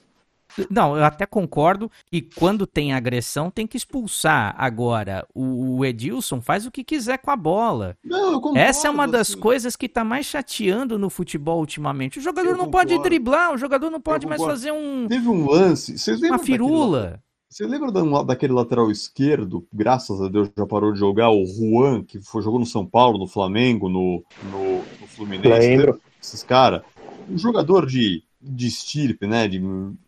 Não, 0.70 0.96
eu 0.98 1.04
até 1.04 1.26
concordo 1.26 1.92
que 2.10 2.22
quando 2.22 2.66
tem 2.66 2.94
agressão 2.94 3.50
tem 3.50 3.68
que 3.68 3.78
expulsar. 3.78 4.56
Agora, 4.58 5.26
o, 5.34 5.84
Edilson 5.86 6.42
faz 6.42 6.66
o 6.66 6.72
que 6.72 6.84
quiser 6.84 7.18
com 7.18 7.32
a 7.32 7.36
bola. 7.36 7.98
Não, 8.04 8.34
eu 8.34 8.42
concordo, 8.42 8.58
Essa 8.60 8.88
é 8.88 8.92
uma 8.92 9.08
das 9.08 9.32
assim. 9.32 9.40
coisas 9.40 9.76
que 9.76 9.90
tá 9.90 10.04
mais 10.04 10.26
chateando 10.26 10.98
no 10.98 11.10
futebol 11.10 11.60
ultimamente. 11.60 12.20
O 12.20 12.22
jogador 12.22 12.50
Eu 12.50 12.58
não 12.58 12.70
pode 12.72 12.90
concordo. 12.94 13.10
driblar, 13.10 13.54
o 13.54 13.58
jogador 13.58 13.90
não 13.90 14.00
pode 14.02 14.26
mais 14.28 14.42
fazer 14.42 14.72
um, 14.72 15.08
Teve 15.08 15.28
um 15.28 15.50
lance. 15.50 15.98
Vocês 15.98 16.20
lembram 16.20 16.32
uma 16.32 16.38
daquele 16.38 16.58
firula. 16.58 17.20
Você 17.50 17.66
lembra 17.66 17.92
da- 17.92 18.24
daquele 18.24 18.52
lateral 18.54 18.92
esquerdo? 18.92 19.66
Graças 19.74 20.22
a 20.22 20.28
Deus 20.28 20.50
já 20.58 20.66
parou 20.66 20.92
de 20.92 21.00
jogar. 21.00 21.30
O 21.30 21.46
Juan, 21.46 22.04
que 22.04 22.20
foi, 22.20 22.42
jogou 22.42 22.60
no 22.60 22.66
São 22.66 22.86
Paulo, 22.86 23.18
no 23.18 23.28
Flamengo, 23.28 23.88
no, 23.88 24.22
no, 24.52 24.78
no 25.00 25.08
Fluminense. 25.08 25.48
Lembro. 25.48 25.86
Lembra 25.94 26.00
Esses 26.22 26.44
caras. 26.44 26.82
Um 27.30 27.38
jogador 27.38 27.86
de, 27.86 28.24
de 28.46 28.68
estirpe, 28.68 29.26
né? 29.28 29.48
De, 29.48 29.62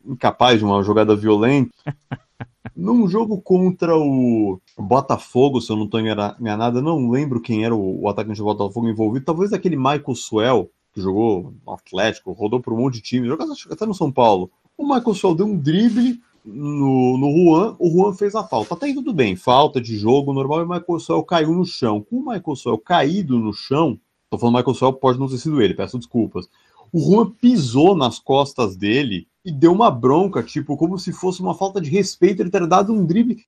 incapaz 0.05 0.59
de 0.59 0.65
uma 0.65 0.81
jogada 0.83 1.15
violenta. 1.15 1.71
Num 2.75 3.07
jogo 3.07 3.41
contra 3.41 3.97
o 3.97 4.59
Botafogo, 4.77 5.59
se 5.59 5.71
eu 5.71 5.75
não 5.75 5.85
estou 5.85 5.99
enganado, 5.99 6.81
não 6.81 7.09
lembro 7.09 7.41
quem 7.41 7.65
era 7.65 7.75
o, 7.75 8.03
o 8.03 8.09
atacante 8.09 8.37
do 8.37 8.43
Botafogo 8.43 8.87
envolvido. 8.87 9.25
Talvez 9.25 9.51
aquele 9.51 9.75
Michael 9.75 10.15
Swell, 10.15 10.69
que 10.93 11.01
jogou 11.01 11.53
no 11.65 11.73
Atlético, 11.73 12.33
rodou 12.33 12.59
por 12.59 12.73
um 12.73 12.77
monte 12.77 12.95
de 12.95 13.01
time, 13.01 13.27
jogou 13.27 13.47
até 13.71 13.85
no 13.85 13.95
São 13.95 14.11
Paulo. 14.11 14.51
O 14.77 14.83
Michael 14.83 15.15
Swell 15.15 15.35
deu 15.35 15.47
um 15.47 15.57
drible 15.57 16.21
no, 16.47 17.17
no 17.17 17.31
Juan, 17.31 17.75
o 17.77 17.89
Juan 17.89 18.13
fez 18.13 18.33
a 18.35 18.43
falta. 18.43 18.73
Até 18.73 18.85
aí 18.85 18.93
tudo 18.93 19.13
bem, 19.13 19.35
falta 19.35 19.81
de 19.81 19.97
jogo 19.97 20.33
normal 20.33 20.61
e 20.61 20.63
o 20.63 20.69
Michael 20.69 20.99
Swell 20.99 21.23
caiu 21.23 21.51
no 21.53 21.65
chão. 21.65 22.01
Com 22.01 22.17
o 22.17 22.19
Michael 22.19 22.55
Swell 22.55 22.77
caído 22.77 23.37
no 23.37 23.53
chão, 23.53 23.99
tô 24.29 24.37
falando 24.37 24.55
Michael 24.55 24.75
Swell, 24.75 24.93
pode 24.93 25.19
não 25.19 25.27
ter 25.27 25.37
sido 25.37 25.61
ele, 25.61 25.73
peço 25.73 25.97
desculpas. 25.97 26.47
O 26.91 26.99
Juan 26.99 27.29
pisou 27.31 27.95
nas 27.95 28.19
costas 28.19 28.75
dele 28.75 29.27
e 29.43 29.51
deu 29.51 29.71
uma 29.71 29.89
bronca, 29.91 30.43
tipo, 30.43 30.75
como 30.77 30.97
se 30.97 31.11
fosse 31.11 31.41
uma 31.41 31.53
falta 31.53 31.79
de 31.81 31.89
respeito 31.89 32.41
ele 32.41 32.49
ter 32.49 32.65
dado 32.67 32.93
um 32.93 33.05
drible. 33.05 33.43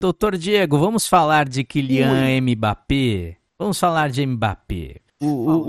Doutor 0.00 0.36
Diego, 0.36 0.78
vamos 0.78 1.06
falar 1.06 1.48
de 1.48 1.62
Kylian 1.62 2.40
Mbappé? 2.40 3.36
Vamos 3.58 3.78
falar 3.78 4.08
de 4.10 4.24
Mbappé. 4.24 4.96
O- 5.22 5.26
o- 5.26 5.66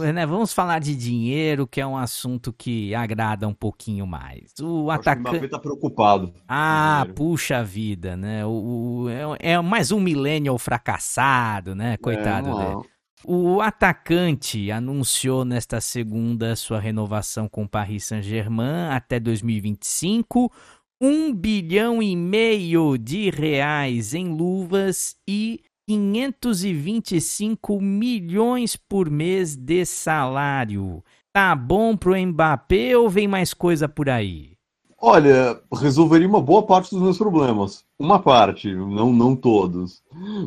o- 0.00 0.12
né, 0.12 0.26
vamos 0.26 0.52
falar 0.52 0.80
de 0.80 0.96
dinheiro, 0.96 1.68
que 1.68 1.80
é 1.80 1.86
um 1.86 1.96
assunto 1.96 2.52
que 2.52 2.92
agrada 2.96 3.46
um 3.46 3.54
pouquinho 3.54 4.04
mais. 4.04 4.50
O 4.54 4.54
que 4.56 4.62
o 4.64 4.90
atacante. 4.90 5.20
Mbappé 5.30 5.46
tá 5.48 5.58
preocupado. 5.60 6.34
Ah, 6.48 7.06
puxa 7.14 7.62
vida, 7.62 8.16
né? 8.16 8.44
O, 8.44 9.04
o- 9.04 9.08
é, 9.40 9.52
é 9.52 9.60
mais 9.60 9.92
um 9.92 10.00
millennial 10.00 10.58
fracassado, 10.58 11.76
né? 11.76 11.96
Coitado 11.98 12.48
É, 12.50 12.54
dele. 12.74 12.88
O 13.24 13.60
atacante 13.60 14.70
anunciou 14.70 15.44
nesta 15.44 15.80
segunda 15.80 16.54
sua 16.54 16.78
renovação 16.78 17.48
com 17.48 17.66
Paris 17.66 18.04
Saint-Germain 18.04 18.90
até 18.90 19.18
2025, 19.18 20.52
um 21.00 21.34
bilhão 21.34 22.00
e 22.00 22.14
meio 22.14 22.96
de 22.96 23.28
reais 23.30 24.14
em 24.14 24.28
luvas 24.28 25.16
e 25.28 25.60
525 25.88 27.80
milhões 27.80 28.76
por 28.76 29.10
mês 29.10 29.56
de 29.56 29.84
salário. 29.84 31.02
Tá 31.32 31.56
bom 31.56 31.96
pro 31.96 32.16
Mbappé 32.16 32.96
ou 32.96 33.08
vem 33.10 33.26
mais 33.26 33.52
coisa 33.52 33.88
por 33.88 34.08
aí? 34.08 34.57
Olha, 35.00 35.60
resolveria 35.72 36.26
uma 36.26 36.40
boa 36.40 36.64
parte 36.64 36.90
dos 36.90 37.00
meus 37.00 37.16
problemas. 37.16 37.84
Uma 37.96 38.18
parte, 38.18 38.74
não, 38.74 39.12
não 39.12 39.36
todos. 39.36 40.02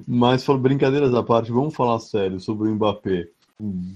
Mas, 0.06 0.46
brincadeiras 0.46 1.14
à 1.14 1.24
parte, 1.24 1.54
vamos 1.54 1.74
falar 1.74 2.00
sério 2.00 2.38
sobre 2.38 2.68
o 2.68 2.76
Mbappé. 2.76 3.30
Um 3.58 3.94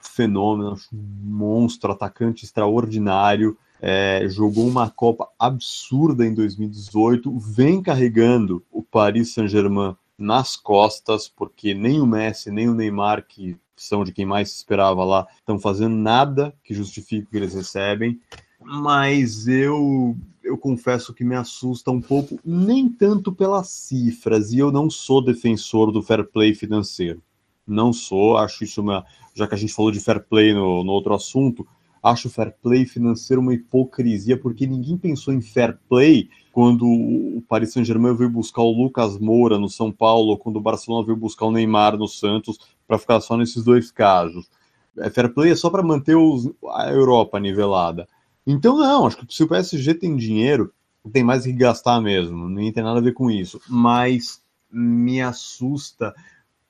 fenômeno, 0.00 0.76
um 0.92 0.98
monstro, 1.24 1.90
atacante 1.90 2.44
extraordinário. 2.44 3.58
é, 3.82 4.26
jogou 4.28 4.68
uma 4.68 4.88
Copa 4.88 5.28
absurda 5.38 6.24
em 6.24 6.34
2018, 6.34 7.36
vem 7.38 7.82
carregando 7.82 8.62
o 8.70 8.82
Paris 8.82 9.32
Saint-Germain 9.32 9.96
nas 10.16 10.54
costas, 10.54 11.28
porque 11.28 11.74
nem 11.74 12.00
o 12.00 12.06
Messi, 12.06 12.50
nem 12.50 12.68
o 12.68 12.74
Neymar, 12.74 13.26
que 13.26 13.56
são 13.74 14.04
de 14.04 14.12
quem 14.12 14.26
mais 14.26 14.50
se 14.50 14.56
esperava 14.56 15.02
lá, 15.02 15.26
estão 15.38 15.58
fazendo 15.58 15.96
nada 15.96 16.54
que 16.62 16.74
justifique 16.74 17.26
o 17.26 17.30
que 17.30 17.36
eles 17.38 17.54
recebem 17.54 18.20
mas 18.60 19.48
eu 19.48 20.16
eu 20.42 20.58
confesso 20.58 21.14
que 21.14 21.24
me 21.24 21.36
assusta 21.36 21.90
um 21.90 22.00
pouco, 22.00 22.38
nem 22.44 22.88
tanto 22.88 23.32
pelas 23.32 23.68
cifras, 23.68 24.52
e 24.52 24.58
eu 24.58 24.72
não 24.72 24.90
sou 24.90 25.22
defensor 25.22 25.92
do 25.92 26.02
fair 26.02 26.24
play 26.24 26.54
financeiro. 26.54 27.22
Não 27.66 27.92
sou, 27.92 28.36
acho 28.36 28.64
isso 28.64 28.80
uma. 28.80 29.04
Já 29.32 29.46
que 29.46 29.54
a 29.54 29.58
gente 29.58 29.72
falou 29.72 29.92
de 29.92 30.00
fair 30.00 30.20
play 30.24 30.52
no, 30.52 30.82
no 30.82 30.90
outro 30.90 31.14
assunto, 31.14 31.66
acho 32.02 32.26
o 32.26 32.30
fair 32.30 32.52
play 32.62 32.84
financeiro 32.84 33.40
uma 33.40 33.54
hipocrisia, 33.54 34.36
porque 34.36 34.66
ninguém 34.66 34.96
pensou 34.96 35.32
em 35.32 35.40
fair 35.40 35.78
play 35.88 36.28
quando 36.52 36.84
o 36.84 37.42
Paris 37.48 37.72
Saint-Germain 37.72 38.16
veio 38.16 38.28
buscar 38.28 38.62
o 38.62 38.72
Lucas 38.72 39.18
Moura 39.18 39.56
no 39.56 39.68
São 39.68 39.92
Paulo, 39.92 40.36
quando 40.36 40.56
o 40.56 40.60
Barcelona 40.60 41.06
veio 41.06 41.16
buscar 41.16 41.46
o 41.46 41.52
Neymar 41.52 41.96
no 41.96 42.08
Santos, 42.08 42.58
para 42.88 42.98
ficar 42.98 43.20
só 43.20 43.36
nesses 43.36 43.62
dois 43.62 43.92
casos. 43.92 44.50
É, 44.98 45.08
fair 45.10 45.32
play 45.32 45.52
é 45.52 45.54
só 45.54 45.70
para 45.70 45.82
manter 45.82 46.16
os, 46.16 46.50
a 46.70 46.90
Europa 46.90 47.38
nivelada. 47.38 48.08
Então, 48.50 48.76
não, 48.78 49.06
acho 49.06 49.18
que 49.18 49.34
se 49.34 49.42
o 49.42 49.48
PSG 49.48 49.94
tem 49.94 50.16
dinheiro, 50.16 50.72
tem 51.12 51.22
mais 51.22 51.44
que 51.44 51.52
gastar 51.52 52.00
mesmo, 52.00 52.48
nem 52.48 52.72
tem 52.72 52.82
nada 52.82 52.98
a 52.98 53.02
ver 53.02 53.12
com 53.12 53.30
isso. 53.30 53.60
Mas 53.68 54.42
me 54.70 55.20
assusta 55.20 56.14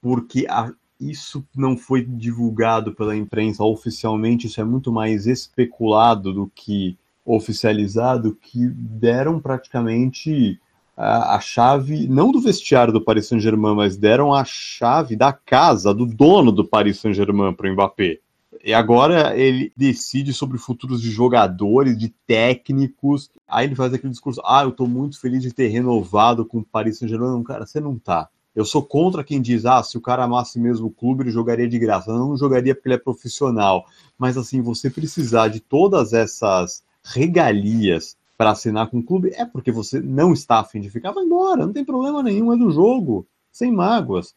porque 0.01 0.47
a- 0.49 0.73
isso 1.01 1.45
não 1.57 1.77
foi 1.77 2.05
divulgado 2.05 2.95
pela 2.95 3.17
imprensa 3.17 3.65
oficialmente, 3.65 4.47
isso 4.47 4.61
é 4.61 4.65
muito 4.65 4.93
mais 4.93 5.27
especulado 5.27 6.33
do 6.33 6.51
que 6.55 6.97
oficializado, 7.25 8.37
que 8.41 8.67
deram 8.69 9.41
praticamente 9.41 10.61
a, 10.97 11.37
a 11.37 11.41
chave, 11.41 12.07
não 12.09 12.31
do 12.33 12.41
vestiário 12.41 12.93
do 12.93 13.01
Paris 13.03 13.29
Saint-Germain, 13.29 13.75
mas 13.75 13.97
deram 13.97 14.35
a 14.35 14.45
chave 14.45 15.17
da 15.17 15.33
casa, 15.33 15.95
do 15.95 16.05
dono 16.07 16.53
do 16.53 16.65
Paris 16.65 16.99
Saint-Germain 17.01 17.55
para 17.55 17.71
o 17.71 17.73
Mbappé. 17.73 18.19
E 18.63 18.75
agora 18.75 19.37
ele 19.37 19.73
decide 19.75 20.35
sobre 20.35 20.59
futuros 20.59 21.01
de 21.01 21.11
jogadores, 21.11 21.97
de 21.97 22.11
técnicos. 22.27 23.31
Aí 23.49 23.67
ele 23.67 23.75
faz 23.75 23.93
aquele 23.95 24.11
discurso: 24.11 24.41
ah, 24.45 24.63
eu 24.63 24.73
tô 24.73 24.87
muito 24.87 25.19
feliz 25.19 25.43
de 25.43 25.53
ter 25.53 25.69
renovado 25.69 26.45
com 26.45 26.59
o 26.59 26.65
Paris 26.65 26.99
Saint-Germain. 26.99 27.31
Não, 27.31 27.43
cara, 27.43 27.67
você 27.67 27.81
não 27.81 27.99
tá. 27.99 28.29
Eu 28.55 28.65
sou 28.65 28.83
contra 28.83 29.25
quem 29.25 29.41
diz: 29.41 29.65
ah, 29.65 29.83
se 29.83 29.97
o 29.97 30.01
cara 30.01 30.25
amasse 30.25 30.61
mesmo 30.61 30.89
o 30.89 30.91
clube, 30.91 31.23
ele 31.23 31.31
jogaria 31.31 31.69
de 31.69 31.79
graça. 31.79 32.13
Não, 32.13 32.29
não 32.31 32.37
jogaria 32.37 32.75
porque 32.75 32.89
ele 32.89 32.97
é 32.97 32.99
profissional. 32.99 33.87
Mas 34.19 34.37
assim, 34.37 34.61
você 34.61 34.91
precisar 34.91 35.49
de 35.49 35.61
todas 35.61 36.13
essas 36.13 36.83
regalias 37.03 38.17
para 38.37 38.51
assinar 38.51 38.91
com 38.91 38.99
o 38.99 39.03
clube 39.03 39.33
é 39.35 39.45
porque 39.45 39.73
você 39.73 40.01
não 40.01 40.33
está 40.33 40.61
afim 40.61 40.81
de 40.81 40.91
ficar. 40.91 41.13
Vai 41.13 41.25
embora, 41.25 41.65
não 41.65 41.73
tem 41.73 41.85
problema 41.85 42.23
nenhum, 42.23 42.53
é 42.53 42.57
do 42.57 42.71
jogo. 42.71 43.27
Sem 43.51 43.73
mágoas. 43.73 44.35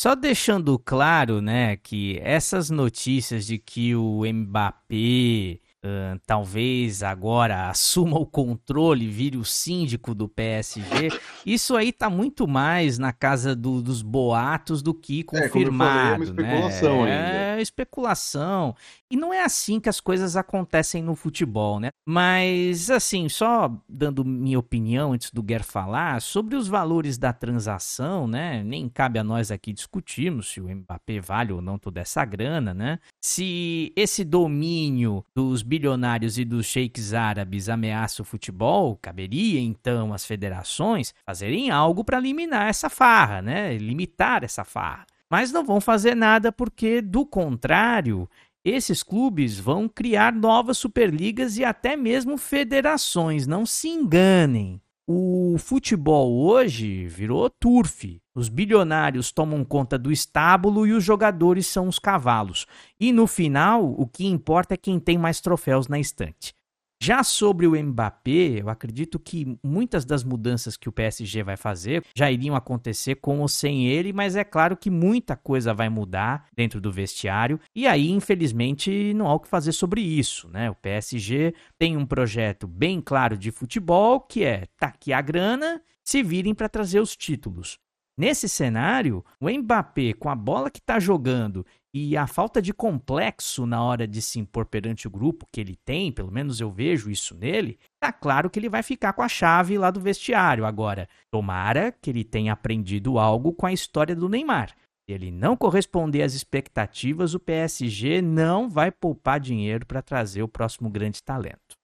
Só 0.00 0.14
deixando 0.14 0.78
claro, 0.78 1.42
né, 1.42 1.76
que 1.76 2.18
essas 2.22 2.70
notícias 2.70 3.44
de 3.44 3.58
que 3.58 3.94
o 3.94 4.22
Mbappé 4.24 5.60
ahn, 5.82 6.18
talvez 6.26 7.02
agora 7.02 7.68
assuma 7.70 8.18
o 8.18 8.26
controle, 8.26 9.08
vire 9.08 9.36
o 9.36 9.44
síndico 9.44 10.14
do 10.14 10.28
PSG, 10.28 11.08
isso 11.46 11.76
aí 11.76 11.92
tá 11.92 12.10
muito 12.10 12.46
mais 12.46 12.98
na 12.98 13.12
casa 13.12 13.54
do- 13.56 13.80
dos 13.82 14.02
boatos 14.02 14.82
do 14.82 14.92
que 14.94 15.20
É, 15.20 15.22
como 15.24 15.42
eu 15.42 15.48
falei, 15.48 15.62
é 15.62 15.66
confirmado, 15.66 16.16
uma 16.16 16.24
especulação 16.24 17.04
né? 17.04 17.58
É 17.58 17.62
especulação. 17.62 18.74
E 19.10 19.16
não 19.16 19.32
é 19.34 19.42
assim 19.42 19.80
que 19.80 19.88
as 19.88 20.00
coisas 20.00 20.36
acontecem 20.36 21.02
no 21.02 21.16
futebol, 21.16 21.80
né? 21.80 21.88
Mas, 22.06 22.90
assim, 22.90 23.28
só 23.28 23.70
dando 23.88 24.24
minha 24.24 24.58
opinião 24.58 25.12
antes 25.12 25.30
do 25.32 25.42
Guer 25.42 25.64
falar, 25.64 26.20
sobre 26.22 26.54
os 26.54 26.68
valores 26.68 27.18
da 27.18 27.32
transação, 27.32 28.28
né? 28.28 28.62
Nem 28.62 28.88
cabe 28.88 29.18
a 29.18 29.24
nós 29.24 29.50
aqui 29.50 29.72
discutirmos 29.72 30.48
se 30.50 30.60
o 30.60 30.68
Mbappé 30.68 31.20
vale 31.20 31.52
ou 31.52 31.60
não 31.60 31.78
toda 31.78 32.00
essa 32.00 32.24
grana, 32.24 32.72
né? 32.72 32.98
Se 33.24 33.92
esse 33.96 34.24
domínio 34.24 35.24
dos 35.34 35.62
bilionários 35.70 36.36
e 36.36 36.44
dos 36.44 36.66
sheiks 36.66 37.14
árabes 37.14 37.68
ameaça 37.68 38.22
o 38.22 38.24
futebol, 38.24 38.98
caberia 39.00 39.60
então 39.60 40.12
às 40.12 40.26
federações 40.26 41.14
fazerem 41.24 41.70
algo 41.70 42.02
para 42.02 42.18
eliminar 42.18 42.68
essa 42.68 42.90
farra, 42.90 43.40
né? 43.40 43.78
Limitar 43.78 44.42
essa 44.42 44.64
farra. 44.64 45.06
Mas 45.30 45.52
não 45.52 45.64
vão 45.64 45.80
fazer 45.80 46.16
nada 46.16 46.50
porque, 46.50 47.00
do 47.00 47.24
contrário, 47.24 48.28
esses 48.64 49.00
clubes 49.04 49.60
vão 49.60 49.88
criar 49.88 50.32
novas 50.32 50.76
superligas 50.76 51.56
e 51.56 51.64
até 51.64 51.96
mesmo 51.96 52.36
federações. 52.36 53.46
Não 53.46 53.64
se 53.64 53.86
enganem. 53.88 54.82
O 55.12 55.58
futebol 55.58 56.32
hoje 56.40 57.08
virou 57.08 57.50
turf. 57.50 58.22
Os 58.32 58.48
bilionários 58.48 59.32
tomam 59.32 59.64
conta 59.64 59.98
do 59.98 60.12
estábulo 60.12 60.86
e 60.86 60.92
os 60.92 61.02
jogadores 61.02 61.66
são 61.66 61.88
os 61.88 61.98
cavalos. 61.98 62.64
E 63.00 63.12
no 63.12 63.26
final, 63.26 63.84
o 63.84 64.06
que 64.06 64.24
importa 64.24 64.74
é 64.74 64.76
quem 64.76 65.00
tem 65.00 65.18
mais 65.18 65.40
troféus 65.40 65.88
na 65.88 65.98
estante. 65.98 66.54
Já 67.02 67.24
sobre 67.24 67.66
o 67.66 67.82
Mbappé, 67.82 68.60
eu 68.60 68.68
acredito 68.68 69.18
que 69.18 69.58
muitas 69.64 70.04
das 70.04 70.22
mudanças 70.22 70.76
que 70.76 70.86
o 70.86 70.92
PSG 70.92 71.42
vai 71.42 71.56
fazer 71.56 72.04
já 72.14 72.30
iriam 72.30 72.54
acontecer 72.54 73.14
com 73.14 73.40
ou 73.40 73.48
sem 73.48 73.86
ele, 73.86 74.12
mas 74.12 74.36
é 74.36 74.44
claro 74.44 74.76
que 74.76 74.90
muita 74.90 75.34
coisa 75.34 75.72
vai 75.72 75.88
mudar 75.88 76.46
dentro 76.54 76.78
do 76.78 76.92
vestiário. 76.92 77.58
E 77.74 77.86
aí, 77.86 78.10
infelizmente, 78.10 79.14
não 79.14 79.26
há 79.28 79.32
o 79.32 79.40
que 79.40 79.48
fazer 79.48 79.72
sobre 79.72 80.02
isso, 80.02 80.50
né? 80.50 80.70
O 80.70 80.74
PSG 80.74 81.54
tem 81.78 81.96
um 81.96 82.04
projeto 82.04 82.66
bem 82.66 83.00
claro 83.00 83.34
de 83.34 83.50
futebol, 83.50 84.20
que 84.20 84.44
é 84.44 84.66
tá 84.78 84.88
aqui 84.88 85.10
a 85.14 85.22
grana, 85.22 85.82
se 86.04 86.22
virem 86.22 86.54
para 86.54 86.68
trazer 86.68 87.00
os 87.00 87.16
títulos. 87.16 87.78
Nesse 88.20 88.50
cenário, 88.50 89.24
o 89.40 89.48
Mbappé, 89.48 90.12
com 90.12 90.28
a 90.28 90.34
bola 90.34 90.70
que 90.70 90.78
está 90.78 91.00
jogando 91.00 91.64
e 91.90 92.18
a 92.18 92.26
falta 92.26 92.60
de 92.60 92.70
complexo 92.70 93.64
na 93.64 93.82
hora 93.82 94.06
de 94.06 94.20
se 94.20 94.38
impor 94.38 94.66
perante 94.66 95.06
o 95.06 95.10
grupo 95.10 95.46
que 95.50 95.58
ele 95.58 95.74
tem, 95.86 96.12
pelo 96.12 96.30
menos 96.30 96.60
eu 96.60 96.70
vejo 96.70 97.10
isso 97.10 97.34
nele, 97.34 97.78
tá 97.98 98.12
claro 98.12 98.50
que 98.50 98.58
ele 98.58 98.68
vai 98.68 98.82
ficar 98.82 99.14
com 99.14 99.22
a 99.22 99.28
chave 99.28 99.78
lá 99.78 99.90
do 99.90 100.02
vestiário. 100.02 100.66
Agora, 100.66 101.08
tomara 101.32 101.92
que 101.92 102.10
ele 102.10 102.22
tenha 102.22 102.52
aprendido 102.52 103.18
algo 103.18 103.54
com 103.54 103.64
a 103.64 103.72
história 103.72 104.14
do 104.14 104.28
Neymar. 104.28 104.68
Se 105.08 105.14
ele 105.14 105.30
não 105.30 105.56
corresponder 105.56 106.20
às 106.20 106.34
expectativas, 106.34 107.32
o 107.32 107.40
PSG 107.40 108.20
não 108.20 108.68
vai 108.68 108.92
poupar 108.92 109.40
dinheiro 109.40 109.86
para 109.86 110.02
trazer 110.02 110.42
o 110.42 110.48
próximo 110.48 110.90
grande 110.90 111.22
talento. 111.22 111.79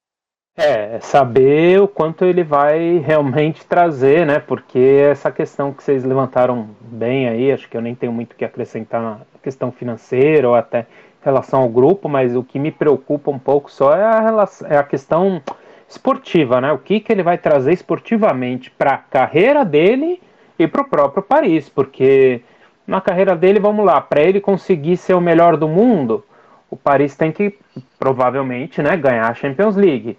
É, 0.58 0.98
saber 1.00 1.82
o 1.82 1.86
quanto 1.86 2.24
ele 2.24 2.42
vai 2.42 2.96
realmente 3.04 3.62
trazer, 3.66 4.24
né? 4.24 4.38
Porque 4.38 4.78
essa 4.78 5.30
questão 5.30 5.70
que 5.70 5.82
vocês 5.82 6.02
levantaram 6.02 6.70
bem 6.80 7.28
aí, 7.28 7.52
acho 7.52 7.68
que 7.68 7.76
eu 7.76 7.82
nem 7.82 7.94
tenho 7.94 8.10
muito 8.10 8.32
o 8.32 8.36
que 8.36 8.44
acrescentar 8.44 9.02
na 9.02 9.18
questão 9.42 9.70
financeira 9.70 10.48
ou 10.48 10.54
até 10.54 10.80
em 10.80 11.24
relação 11.24 11.60
ao 11.60 11.68
grupo, 11.68 12.08
mas 12.08 12.34
o 12.34 12.42
que 12.42 12.58
me 12.58 12.70
preocupa 12.70 13.30
um 13.30 13.38
pouco 13.38 13.70
só 13.70 13.94
é 13.94 14.02
a, 14.02 14.20
relação, 14.20 14.66
é 14.66 14.78
a 14.78 14.82
questão 14.82 15.42
esportiva, 15.86 16.58
né? 16.58 16.72
O 16.72 16.78
que, 16.78 17.00
que 17.00 17.12
ele 17.12 17.22
vai 17.22 17.36
trazer 17.36 17.74
esportivamente 17.74 18.70
para 18.70 18.94
a 18.94 18.98
carreira 18.98 19.62
dele 19.62 20.22
e 20.58 20.66
para 20.66 20.80
o 20.80 20.88
próprio 20.88 21.22
Paris, 21.22 21.68
porque 21.68 22.40
na 22.86 23.02
carreira 23.02 23.36
dele, 23.36 23.60
vamos 23.60 23.84
lá, 23.84 24.00
para 24.00 24.22
ele 24.22 24.40
conseguir 24.40 24.96
ser 24.96 25.12
o 25.12 25.20
melhor 25.20 25.58
do 25.58 25.68
mundo, 25.68 26.24
o 26.70 26.76
Paris 26.76 27.14
tem 27.14 27.30
que 27.30 27.58
provavelmente, 27.98 28.80
né, 28.80 28.96
ganhar 28.96 29.28
a 29.28 29.34
Champions 29.34 29.76
League 29.76 30.16